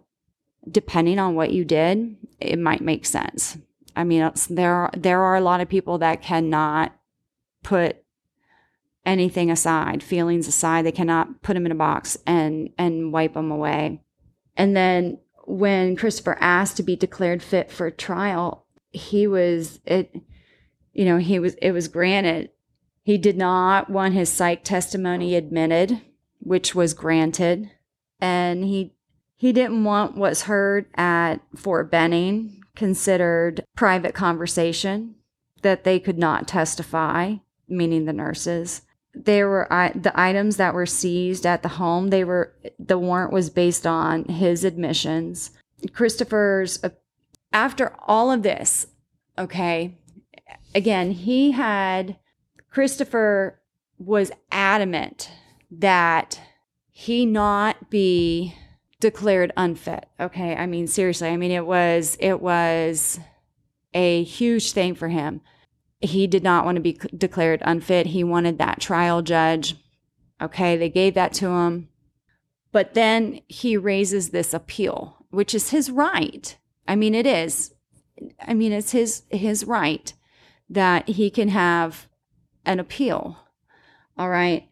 depending 0.70 1.20
on 1.20 1.36
what 1.36 1.52
you 1.52 1.66
did 1.66 2.18
it 2.40 2.60
might 2.60 2.82
make 2.82 3.06
sense. 3.06 3.58
I 3.96 4.04
mean 4.04 4.32
there 4.50 4.74
are, 4.74 4.92
there 4.96 5.22
are 5.22 5.36
a 5.36 5.42
lot 5.42 5.62
of 5.62 5.70
people 5.70 5.98
that 6.00 6.22
cannot 6.22 6.94
put 7.64 8.04
anything 9.06 9.50
aside, 9.50 10.04
feelings 10.04 10.48
aside. 10.48 10.86
They 10.86 10.92
cannot 10.92 11.42
put 11.42 11.56
them 11.56 11.66
in 11.66 11.72
a 11.72 11.76
box 11.76 12.18
and 12.26 12.70
and 12.78 13.12
wipe 13.12 13.34
them 13.34 13.52
away. 13.52 14.02
And 14.56 14.76
then 14.76 15.20
when 15.46 15.96
Christopher 15.96 16.38
asked 16.40 16.78
to 16.78 16.84
be 16.84 16.96
declared 16.96 17.42
fit 17.42 17.72
for 17.72 17.90
trial, 17.90 18.66
he 18.92 19.28
was 19.28 19.80
it 19.86 20.14
you 20.94 21.06
know, 21.06 21.18
he 21.18 21.40
was 21.40 21.56
it 21.56 21.72
was 21.72 21.88
granted. 21.88 22.50
He 23.04 23.18
did 23.18 23.38
not 23.38 23.90
want 23.90 24.14
his 24.14 24.30
psych 24.32 24.64
testimony 24.64 25.36
admitted, 25.36 26.02
which 26.40 26.75
was 26.75 26.94
granted, 26.94 27.69
and 28.19 28.63
he 28.63 28.94
he 29.35 29.54
didn't 29.54 29.83
want 29.83 30.17
what's 30.17 30.44
heard 30.44 30.85
at 30.96 31.37
Fort 31.56 31.90
Benning 31.90 32.62
considered 32.75 33.63
private 33.75 34.13
conversation 34.13 35.15
that 35.62 35.83
they 35.83 36.00
could 36.00 36.17
not 36.17 36.48
testify, 36.48 37.35
meaning 37.67 38.06
the 38.06 38.13
nurses. 38.13 38.81
There 39.13 39.50
were 39.50 39.67
the 39.96 40.17
items 40.19 40.58
that 40.58 40.73
were 40.73 40.85
seized 40.85 41.46
at 41.46 41.63
the 41.63 41.69
home 41.69 42.10
they 42.10 42.23
were 42.23 42.54
the 42.77 42.98
warrant 42.98 43.33
was 43.33 43.50
based 43.50 43.87
on 43.87 44.25
his 44.25 44.63
admissions. 44.63 45.52
Christopher's 45.94 46.83
uh, 46.83 46.90
after 47.52 47.94
all 48.08 48.31
of 48.31 48.44
this 48.44 48.87
okay 49.37 49.96
again 50.75 51.12
he 51.12 51.52
had 51.52 52.17
christopher 52.69 53.60
was 53.98 54.31
adamant 54.52 55.31
that 55.72 56.40
he 56.90 57.26
not 57.26 57.90
be 57.90 58.56
declared 59.00 59.52
unfit 59.56 60.08
okay 60.20 60.56
i 60.56 60.65
mean 60.65 60.88
seriously 60.88 61.30
i 61.30 61.38
mean 61.38 61.52
it 61.52 61.65
was 61.65 62.17
it 62.20 62.42
was 62.42 63.20
a 63.94 64.24
huge 64.24 64.72
thing 64.74 64.94
for 64.94 65.08
him 65.08 65.42
he 66.02 66.28
did 66.28 66.44
not 66.44 66.65
want 66.65 66.76
to 66.78 66.82
be 66.82 67.00
declared 67.15 67.62
unfit. 67.65 68.08
He 68.08 68.24
wanted 68.24 68.58
that 68.58 68.80
trial 68.80 69.22
judge. 69.22 69.76
Okay, 70.42 70.78
they 70.78 70.90
gave 70.90 71.13
that 71.15 71.34
to 71.34 71.48
him. 71.48 71.90
But 72.72 72.94
then 72.94 73.42
he 73.48 73.76
raises 73.76 74.30
this 74.30 74.54
appeal, 74.54 75.26
which 75.30 75.54
is 75.54 75.72
his 75.72 75.92
right. 75.92 76.58
I 76.88 76.96
mean, 76.96 77.13
it 77.13 77.26
is. 77.26 77.74
I 78.42 78.54
mean, 78.54 78.72
it's 78.72 78.92
his 78.92 79.24
his 79.30 79.65
right 79.65 80.13
that 80.70 81.10
he 81.10 81.30
can 81.30 81.50
have 81.50 82.08
an 82.65 82.80
appeal. 82.80 83.38
All 84.17 84.30
right. 84.30 84.69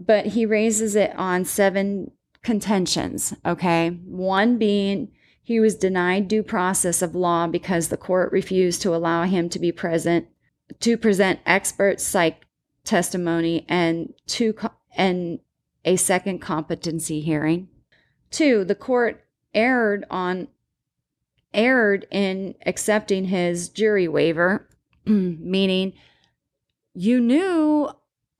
But 0.00 0.26
he 0.26 0.46
raises 0.46 0.96
it 0.96 1.14
on 1.16 1.44
seven 1.44 2.12
contentions. 2.42 3.34
Okay. 3.44 3.90
One 4.06 4.56
being 4.58 5.12
he 5.42 5.58
was 5.58 5.74
denied 5.74 6.28
due 6.28 6.42
process 6.42 7.02
of 7.02 7.14
law 7.14 7.46
because 7.46 7.88
the 7.88 7.96
court 7.96 8.30
refused 8.32 8.82
to 8.82 8.94
allow 8.94 9.24
him 9.24 9.48
to 9.48 9.58
be 9.58 9.72
present 9.72 10.28
to 10.78 10.96
present 10.96 11.40
expert 11.44 12.00
psych 12.00 12.46
testimony 12.84 13.66
and 13.68 14.14
to 14.26 14.54
and 14.96 15.40
a 15.84 15.96
second 15.96 16.40
competency 16.40 17.20
hearing. 17.20 17.68
Two, 18.30 18.64
the 18.64 18.74
court 18.74 19.24
erred 19.52 20.04
on 20.10 20.48
erred 21.52 22.06
in 22.12 22.54
accepting 22.64 23.24
his 23.24 23.68
jury 23.68 24.06
waiver, 24.06 24.68
meaning 25.04 25.92
you 26.94 27.20
knew 27.20 27.90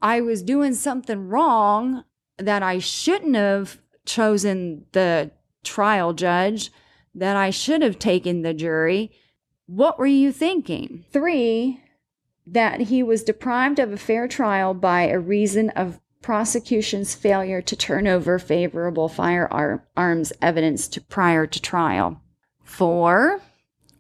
I 0.03 0.20
was 0.20 0.42
doing 0.42 0.74
something 0.74 1.28
wrong 1.28 2.05
that 2.38 2.62
I 2.62 2.78
shouldn't 2.78 3.36
have 3.36 3.80
chosen 4.07 4.86
the 4.92 5.30
trial 5.62 6.12
judge, 6.12 6.70
that 7.14 7.36
I 7.36 7.51
should 7.51 7.82
have 7.82 7.98
taken 7.98 8.42
the 8.42 8.55
jury. 8.55 9.12
What 9.66 9.98
were 9.98 10.07
you 10.07 10.32
thinking? 10.32 11.05
Three, 11.12 11.82
that 12.46 12.82
he 12.82 13.03
was 13.03 13.22
deprived 13.22 13.78
of 13.78 13.92
a 13.92 13.96
fair 13.96 14.26
trial 14.26 14.74
by 14.74 15.03
a 15.03 15.18
reason 15.18 15.70
of 15.70 16.01
prosecution's 16.22 17.14
failure 17.14 17.62
to 17.62 17.76
turn 17.76 18.07
over 18.07 18.38
favorable 18.38 19.09
firearms 19.09 20.32
evidence 20.42 20.88
to 20.88 21.01
prior 21.01 21.46
to 21.46 21.61
trial. 21.61 22.20
Four, 22.62 23.40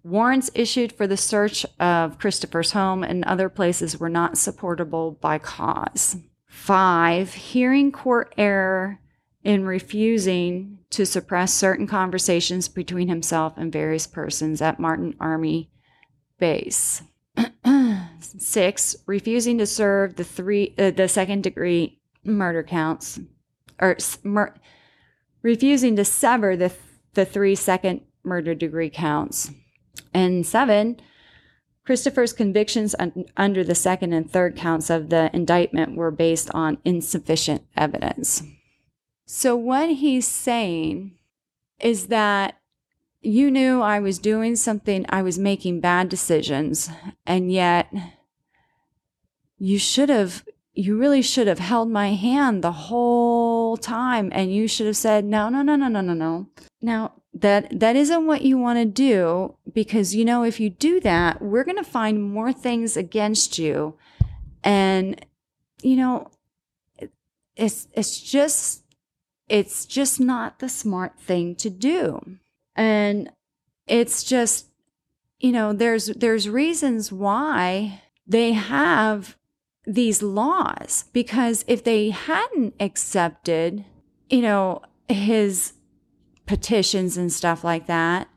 warrants 0.02 0.50
issued 0.54 0.92
for 0.92 1.06
the 1.06 1.16
search 1.16 1.66
of 1.78 2.18
Christopher's 2.18 2.72
home 2.72 3.02
and 3.02 3.24
other 3.24 3.48
places 3.48 3.98
were 3.98 4.08
not 4.08 4.38
supportable 4.38 5.12
by 5.12 5.38
cause. 5.38 6.16
Five, 6.46 7.34
hearing 7.34 7.92
court 7.92 8.34
error 8.36 9.00
in 9.42 9.64
refusing 9.64 10.78
to 10.90 11.06
suppress 11.06 11.54
certain 11.54 11.86
conversations 11.86 12.68
between 12.68 13.08
himself 13.08 13.54
and 13.56 13.72
various 13.72 14.06
persons 14.06 14.60
at 14.60 14.80
Martin 14.80 15.14
Army 15.20 15.70
Base. 16.38 17.02
Six, 18.20 18.96
refusing 19.06 19.58
to 19.58 19.66
serve 19.66 20.16
the 20.16 20.24
three 20.24 20.74
uh, 20.78 20.90
the 20.90 21.08
second 21.08 21.42
degree 21.42 22.00
murder 22.24 22.62
counts, 22.62 23.20
or 23.80 23.96
mur- 24.22 24.54
refusing 25.42 25.96
to 25.96 26.04
sever 26.04 26.56
the 26.56 26.72
the 27.14 27.24
three 27.24 27.54
second 27.54 28.02
murder 28.24 28.54
degree 28.54 28.90
counts. 28.90 29.50
And 30.12 30.46
seven, 30.46 31.00
Christopher's 31.84 32.32
convictions 32.32 32.94
un- 32.98 33.24
under 33.36 33.64
the 33.64 33.74
second 33.74 34.12
and 34.12 34.30
third 34.30 34.56
counts 34.56 34.90
of 34.90 35.08
the 35.08 35.30
indictment 35.34 35.96
were 35.96 36.10
based 36.10 36.50
on 36.54 36.78
insufficient 36.84 37.62
evidence. 37.76 38.42
So, 39.26 39.56
what 39.56 39.90
he's 39.90 40.26
saying 40.26 41.12
is 41.78 42.08
that 42.08 42.60
you 43.22 43.50
knew 43.50 43.80
I 43.80 43.98
was 44.00 44.18
doing 44.18 44.56
something, 44.56 45.04
I 45.08 45.22
was 45.22 45.38
making 45.38 45.80
bad 45.80 46.08
decisions, 46.08 46.90
and 47.26 47.52
yet 47.52 47.92
you 49.58 49.78
should 49.78 50.08
have, 50.08 50.44
you 50.72 50.98
really 50.98 51.22
should 51.22 51.46
have 51.46 51.58
held 51.58 51.90
my 51.90 52.14
hand 52.14 52.62
the 52.62 52.72
whole 52.72 53.49
time 53.76 54.30
and 54.32 54.54
you 54.54 54.68
should 54.68 54.86
have 54.86 54.96
said, 54.96 55.24
no, 55.24 55.48
no, 55.48 55.62
no, 55.62 55.76
no, 55.76 55.88
no, 55.88 56.00
no, 56.00 56.14
no. 56.14 56.48
Now, 56.80 57.12
that 57.32 57.78
that 57.78 57.94
isn't 57.94 58.26
what 58.26 58.42
you 58.42 58.58
want 58.58 58.78
to 58.78 58.84
do 58.84 59.54
because 59.72 60.16
you 60.16 60.24
know 60.24 60.42
if 60.42 60.58
you 60.58 60.68
do 60.68 60.98
that 60.98 61.40
we're 61.40 61.62
going 61.62 61.76
to 61.76 61.84
find 61.84 62.20
more 62.20 62.52
things 62.52 62.96
against 62.96 63.56
you 63.56 63.94
and 64.64 65.24
you 65.80 65.94
know 65.94 66.28
it's 67.54 67.86
it's 67.94 68.20
just 68.20 68.82
it's 69.48 69.86
just 69.86 70.18
not 70.18 70.58
the 70.58 70.68
smart 70.68 71.20
thing 71.20 71.54
to 71.54 71.70
do 71.70 72.20
and 72.74 73.30
it's 73.90 74.22
just, 74.22 74.66
you 75.40 75.52
know, 75.52 75.72
there's 75.72 76.06
there's 76.06 76.48
reasons 76.48 77.12
why 77.12 78.02
they 78.26 78.52
have 78.52 79.36
these 79.86 80.22
laws 80.22 81.04
because 81.12 81.64
if 81.66 81.84
they 81.84 82.10
hadn't 82.10 82.74
accepted, 82.80 83.84
you 84.28 84.42
know, 84.42 84.82
his 85.08 85.74
petitions 86.46 87.16
and 87.16 87.32
stuff 87.32 87.64
like 87.64 87.86
that, 87.86 88.28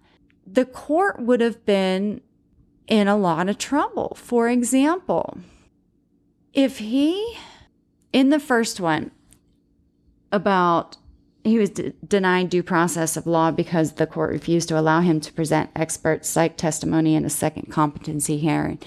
the 0.45 0.65
court 0.65 1.19
would 1.21 1.41
have 1.41 1.65
been 1.65 2.21
in 2.87 3.07
a 3.07 3.17
lot 3.17 3.49
of 3.49 3.57
trouble. 3.57 4.15
For 4.15 4.49
example, 4.49 5.37
if 6.53 6.79
he, 6.79 7.37
in 8.11 8.29
the 8.29 8.39
first 8.39 8.79
one 8.79 9.11
about 10.31 10.97
he 11.43 11.57
was 11.57 11.71
d- 11.71 11.93
denied 12.07 12.49
due 12.49 12.63
process 12.63 13.17
of 13.17 13.27
law 13.27 13.51
because 13.51 13.93
the 13.93 14.07
court 14.07 14.31
refused 14.31 14.69
to 14.69 14.79
allow 14.79 15.01
him 15.01 15.19
to 15.19 15.33
present 15.33 15.69
expert 15.75 16.25
psych 16.25 16.55
testimony 16.55 17.15
in 17.15 17.25
a 17.25 17.29
second 17.29 17.69
competency 17.69 18.37
hearing. 18.37 18.79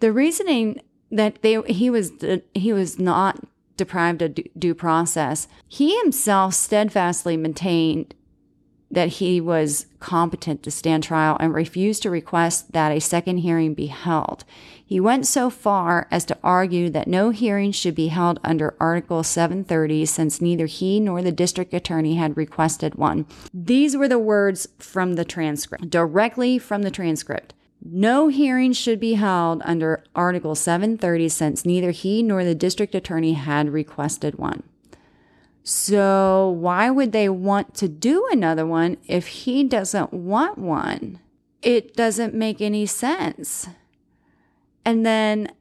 The 0.00 0.12
reasoning 0.12 0.80
that 1.10 1.42
they 1.42 1.60
he 1.62 1.90
was 1.90 2.12
he 2.54 2.72
was 2.72 2.98
not 2.98 3.44
deprived 3.76 4.22
of 4.22 4.38
due 4.58 4.74
process. 4.74 5.48
He 5.68 5.98
himself 5.98 6.54
steadfastly 6.54 7.36
maintained 7.36 8.14
that 8.90 9.08
he 9.08 9.40
was 9.40 9.86
competent 10.00 10.62
to 10.62 10.70
stand 10.70 11.02
trial 11.02 11.36
and 11.40 11.52
refused 11.52 12.02
to 12.02 12.10
request 12.10 12.72
that 12.72 12.90
a 12.90 13.00
second 13.00 13.38
hearing 13.38 13.74
be 13.74 13.86
held. 13.86 14.44
He 14.84 14.98
went 14.98 15.26
so 15.26 15.50
far 15.50 16.08
as 16.10 16.24
to 16.26 16.38
argue 16.42 16.88
that 16.90 17.06
no 17.06 17.28
hearing 17.28 17.72
should 17.72 17.94
be 17.94 18.08
held 18.08 18.40
under 18.42 18.74
Article 18.80 19.22
730 19.22 20.06
since 20.06 20.40
neither 20.40 20.64
he 20.64 21.00
nor 21.00 21.20
the 21.20 21.30
district 21.30 21.74
attorney 21.74 22.14
had 22.14 22.38
requested 22.38 22.94
one. 22.94 23.26
These 23.52 23.94
were 23.94 24.08
the 24.08 24.18
words 24.18 24.68
from 24.78 25.14
the 25.14 25.24
transcript, 25.26 25.90
directly 25.90 26.58
from 26.58 26.82
the 26.82 26.90
transcript. 26.90 27.52
No 27.82 28.28
hearing 28.28 28.72
should 28.72 29.00
be 29.00 29.14
held 29.14 29.62
under 29.64 30.04
Article 30.14 30.54
730 30.54 31.28
since 31.28 31.64
neither 31.64 31.90
he 31.92 32.22
nor 32.22 32.44
the 32.44 32.54
district 32.54 32.94
attorney 32.94 33.34
had 33.34 33.72
requested 33.72 34.36
one. 34.36 34.64
So, 35.62 36.56
why 36.58 36.90
would 36.90 37.12
they 37.12 37.28
want 37.28 37.74
to 37.74 37.88
do 37.88 38.26
another 38.30 38.66
one 38.66 38.96
if 39.06 39.26
he 39.26 39.64
doesn't 39.64 40.12
want 40.12 40.58
one? 40.58 41.20
It 41.62 41.94
doesn't 41.94 42.34
make 42.34 42.60
any 42.60 42.86
sense. 42.86 43.68
And 44.84 45.04
then 45.04 45.52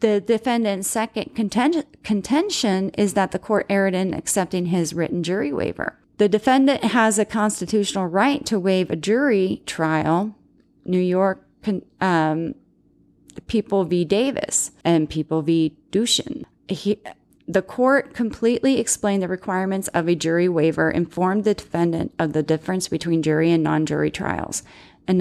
the 0.00 0.20
defendant's 0.20 0.88
second 0.88 1.34
contention, 1.34 1.84
contention 2.02 2.90
is 2.96 3.12
that 3.14 3.32
the 3.32 3.38
court 3.38 3.66
erred 3.68 3.94
in 3.94 4.14
accepting 4.14 4.66
his 4.66 4.94
written 4.94 5.22
jury 5.22 5.52
waiver. 5.52 5.98
The 6.16 6.28
defendant 6.28 6.84
has 6.84 7.18
a 7.18 7.24
constitutional 7.24 8.06
right 8.06 8.44
to 8.46 8.58
waive 8.58 8.90
a 8.90 8.96
jury 8.96 9.62
trial. 9.66 10.34
New 10.84 11.00
York 11.00 11.46
um, 12.00 12.54
People 13.46 13.84
v. 13.84 14.04
Davis 14.04 14.72
and 14.84 15.08
People 15.08 15.42
v. 15.42 15.76
Dushin. 15.90 16.44
He, 16.68 17.00
the 17.46 17.62
court 17.62 18.14
completely 18.14 18.78
explained 18.78 19.22
the 19.22 19.28
requirements 19.28 19.88
of 19.88 20.08
a 20.08 20.14
jury 20.14 20.48
waiver, 20.48 20.90
informed 20.90 21.44
the 21.44 21.54
defendant 21.54 22.14
of 22.18 22.32
the 22.32 22.42
difference 22.42 22.88
between 22.88 23.22
jury 23.22 23.50
and 23.50 23.62
non 23.62 23.86
jury 23.86 24.10
trials, 24.10 24.62
and 25.08 25.20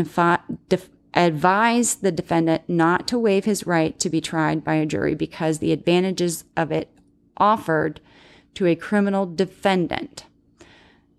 advised 1.14 2.02
the 2.02 2.12
defendant 2.12 2.64
not 2.68 3.08
to 3.08 3.18
waive 3.18 3.46
his 3.46 3.66
right 3.66 4.00
to 4.00 4.10
be 4.10 4.22
tried 4.22 4.64
by 4.64 4.76
a 4.76 4.86
jury 4.86 5.16
because 5.16 5.58
the 5.58 5.72
advantages 5.72 6.44
of 6.56 6.72
it 6.72 6.90
offered 7.38 8.00
to 8.54 8.68
a 8.68 8.76
criminal 8.76 9.26
defendant. 9.26 10.26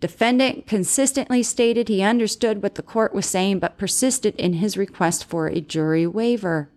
Defendant 0.01 0.67
consistently 0.67 1.43
stated 1.43 1.89
he 1.89 2.03
understood 2.03 2.63
what 2.63 2.75
the 2.75 2.83
court 2.83 3.15
was 3.15 3.27
saying 3.27 3.59
but 3.59 3.77
persisted 3.77 4.35
in 4.37 4.55
his 4.55 4.79
request 4.79 5.25
for 5.27 5.47
a 5.47 5.61
jury 5.61 6.07
waiver. 6.07 6.71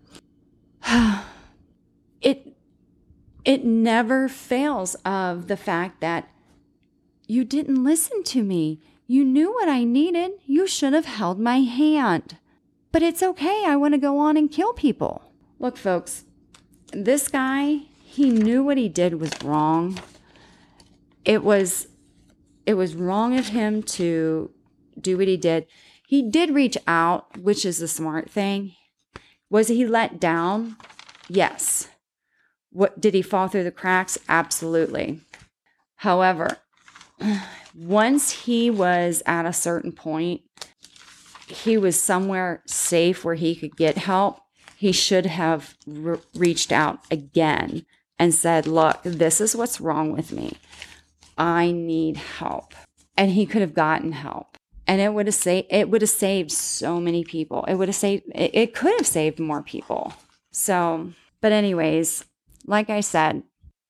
it 2.20 2.54
it 3.44 3.64
never 3.64 4.28
fails 4.28 4.94
of 5.06 5.48
the 5.48 5.56
fact 5.56 6.00
that 6.00 6.28
you 7.26 7.44
didn't 7.44 7.82
listen 7.82 8.22
to 8.24 8.42
me. 8.42 8.80
You 9.06 9.24
knew 9.24 9.52
what 9.52 9.68
I 9.68 9.84
needed. 9.84 10.32
You 10.46 10.66
should 10.66 10.92
have 10.92 11.06
held 11.06 11.38
my 11.38 11.60
hand. 11.60 12.38
But 12.92 13.02
it's 13.02 13.22
okay. 13.22 13.64
I 13.66 13.76
want 13.76 13.92
to 13.94 13.98
go 13.98 14.18
on 14.18 14.36
and 14.36 14.50
kill 14.50 14.72
people. 14.72 15.30
Look, 15.58 15.76
folks, 15.76 16.24
this 16.92 17.28
guy, 17.28 17.80
he 18.02 18.30
knew 18.30 18.62
what 18.62 18.78
he 18.78 18.88
did 18.88 19.20
was 19.20 19.32
wrong. 19.42 19.98
It 21.24 21.42
was 21.42 21.88
it 22.66 22.74
was 22.74 22.94
wrong 22.94 23.38
of 23.38 23.48
him 23.48 23.82
to 23.82 24.50
do 25.00 25.18
what 25.18 25.28
he 25.28 25.36
did. 25.36 25.66
He 26.06 26.22
did 26.22 26.50
reach 26.50 26.76
out, 26.86 27.38
which 27.38 27.64
is 27.64 27.78
the 27.78 27.88
smart 27.88 28.30
thing. 28.30 28.74
Was 29.50 29.68
he 29.68 29.86
let 29.86 30.20
down? 30.20 30.76
Yes. 31.28 31.88
What 32.70 33.00
did 33.00 33.14
he 33.14 33.22
fall 33.22 33.48
through 33.48 33.64
the 33.64 33.70
cracks? 33.70 34.18
Absolutely. 34.28 35.20
However, 35.96 36.58
once 37.74 38.30
he 38.44 38.70
was 38.70 39.22
at 39.26 39.46
a 39.46 39.52
certain 39.52 39.92
point, 39.92 40.42
he 41.46 41.76
was 41.76 42.00
somewhere 42.00 42.62
safe 42.66 43.24
where 43.24 43.34
he 43.34 43.54
could 43.54 43.76
get 43.76 43.98
help. 43.98 44.40
He 44.76 44.92
should 44.92 45.26
have 45.26 45.76
re- 45.86 46.18
reached 46.34 46.72
out 46.72 47.00
again 47.10 47.86
and 48.18 48.34
said, 48.34 48.66
Look, 48.66 49.02
this 49.02 49.40
is 49.40 49.54
what's 49.54 49.80
wrong 49.80 50.12
with 50.12 50.32
me. 50.32 50.56
I 51.36 51.72
need 51.72 52.16
help. 52.16 52.74
And 53.16 53.30
he 53.30 53.46
could 53.46 53.60
have 53.60 53.74
gotten 53.74 54.12
help. 54.12 54.56
And 54.86 55.00
it 55.00 55.14
would 55.14 55.26
have 55.26 55.34
saved 55.34 55.68
it 55.70 55.88
would 55.88 56.02
have 56.02 56.10
saved 56.10 56.50
so 56.52 57.00
many 57.00 57.24
people. 57.24 57.64
It 57.64 57.76
would 57.76 57.88
have 57.88 57.94
saved 57.94 58.24
it, 58.34 58.50
it 58.54 58.74
could 58.74 58.94
have 58.96 59.06
saved 59.06 59.38
more 59.38 59.62
people. 59.62 60.12
So, 60.52 61.12
but 61.40 61.52
anyways, 61.52 62.24
like 62.66 62.90
I 62.90 63.00
said, 63.00 63.42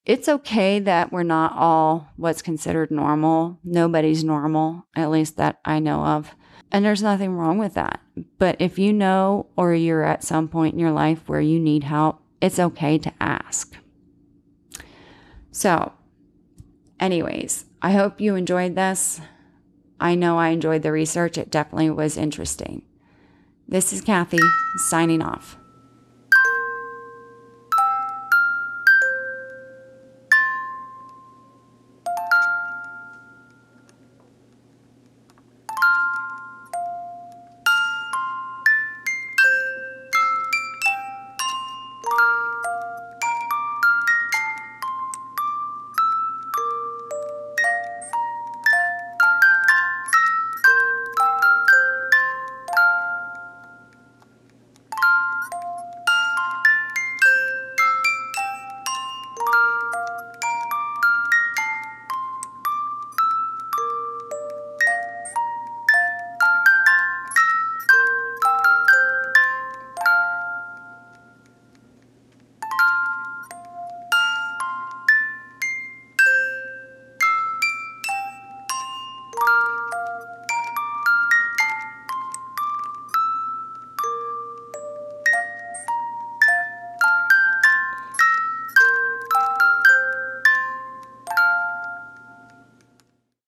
it's 0.06 0.28
okay 0.28 0.78
that 0.80 1.12
we're 1.12 1.22
not 1.22 1.52
all 1.56 2.10
what's 2.16 2.42
considered 2.42 2.90
normal. 2.90 3.58
Nobody's 3.64 4.22
normal, 4.22 4.86
at 4.94 5.10
least 5.10 5.36
that 5.38 5.60
I 5.64 5.78
know 5.78 6.04
of. 6.04 6.34
And 6.70 6.84
there's 6.84 7.02
nothing 7.02 7.34
wrong 7.34 7.58
with 7.58 7.74
that. 7.74 8.00
But 8.38 8.56
if 8.58 8.78
you 8.78 8.92
know 8.92 9.46
or 9.56 9.74
you're 9.74 10.04
at 10.04 10.24
some 10.24 10.48
point 10.48 10.74
in 10.74 10.80
your 10.80 10.90
life 10.90 11.28
where 11.28 11.40
you 11.40 11.58
need 11.58 11.84
help, 11.84 12.20
it's 12.40 12.58
okay 12.58 12.98
to 12.98 13.12
ask. 13.20 13.76
So, 15.50 15.92
anyways, 17.04 17.66
I 17.82 17.92
hope 17.92 18.20
you 18.20 18.34
enjoyed 18.34 18.74
this. 18.74 19.20
I 20.00 20.14
know 20.14 20.38
I 20.38 20.48
enjoyed 20.48 20.82
the 20.82 20.92
research, 20.92 21.38
it 21.38 21.50
definitely 21.50 21.90
was 21.90 22.16
interesting. 22.16 22.82
This 23.68 23.92
is 23.92 24.00
Kathy 24.00 24.40
signing 24.88 25.22
off. 25.22 25.56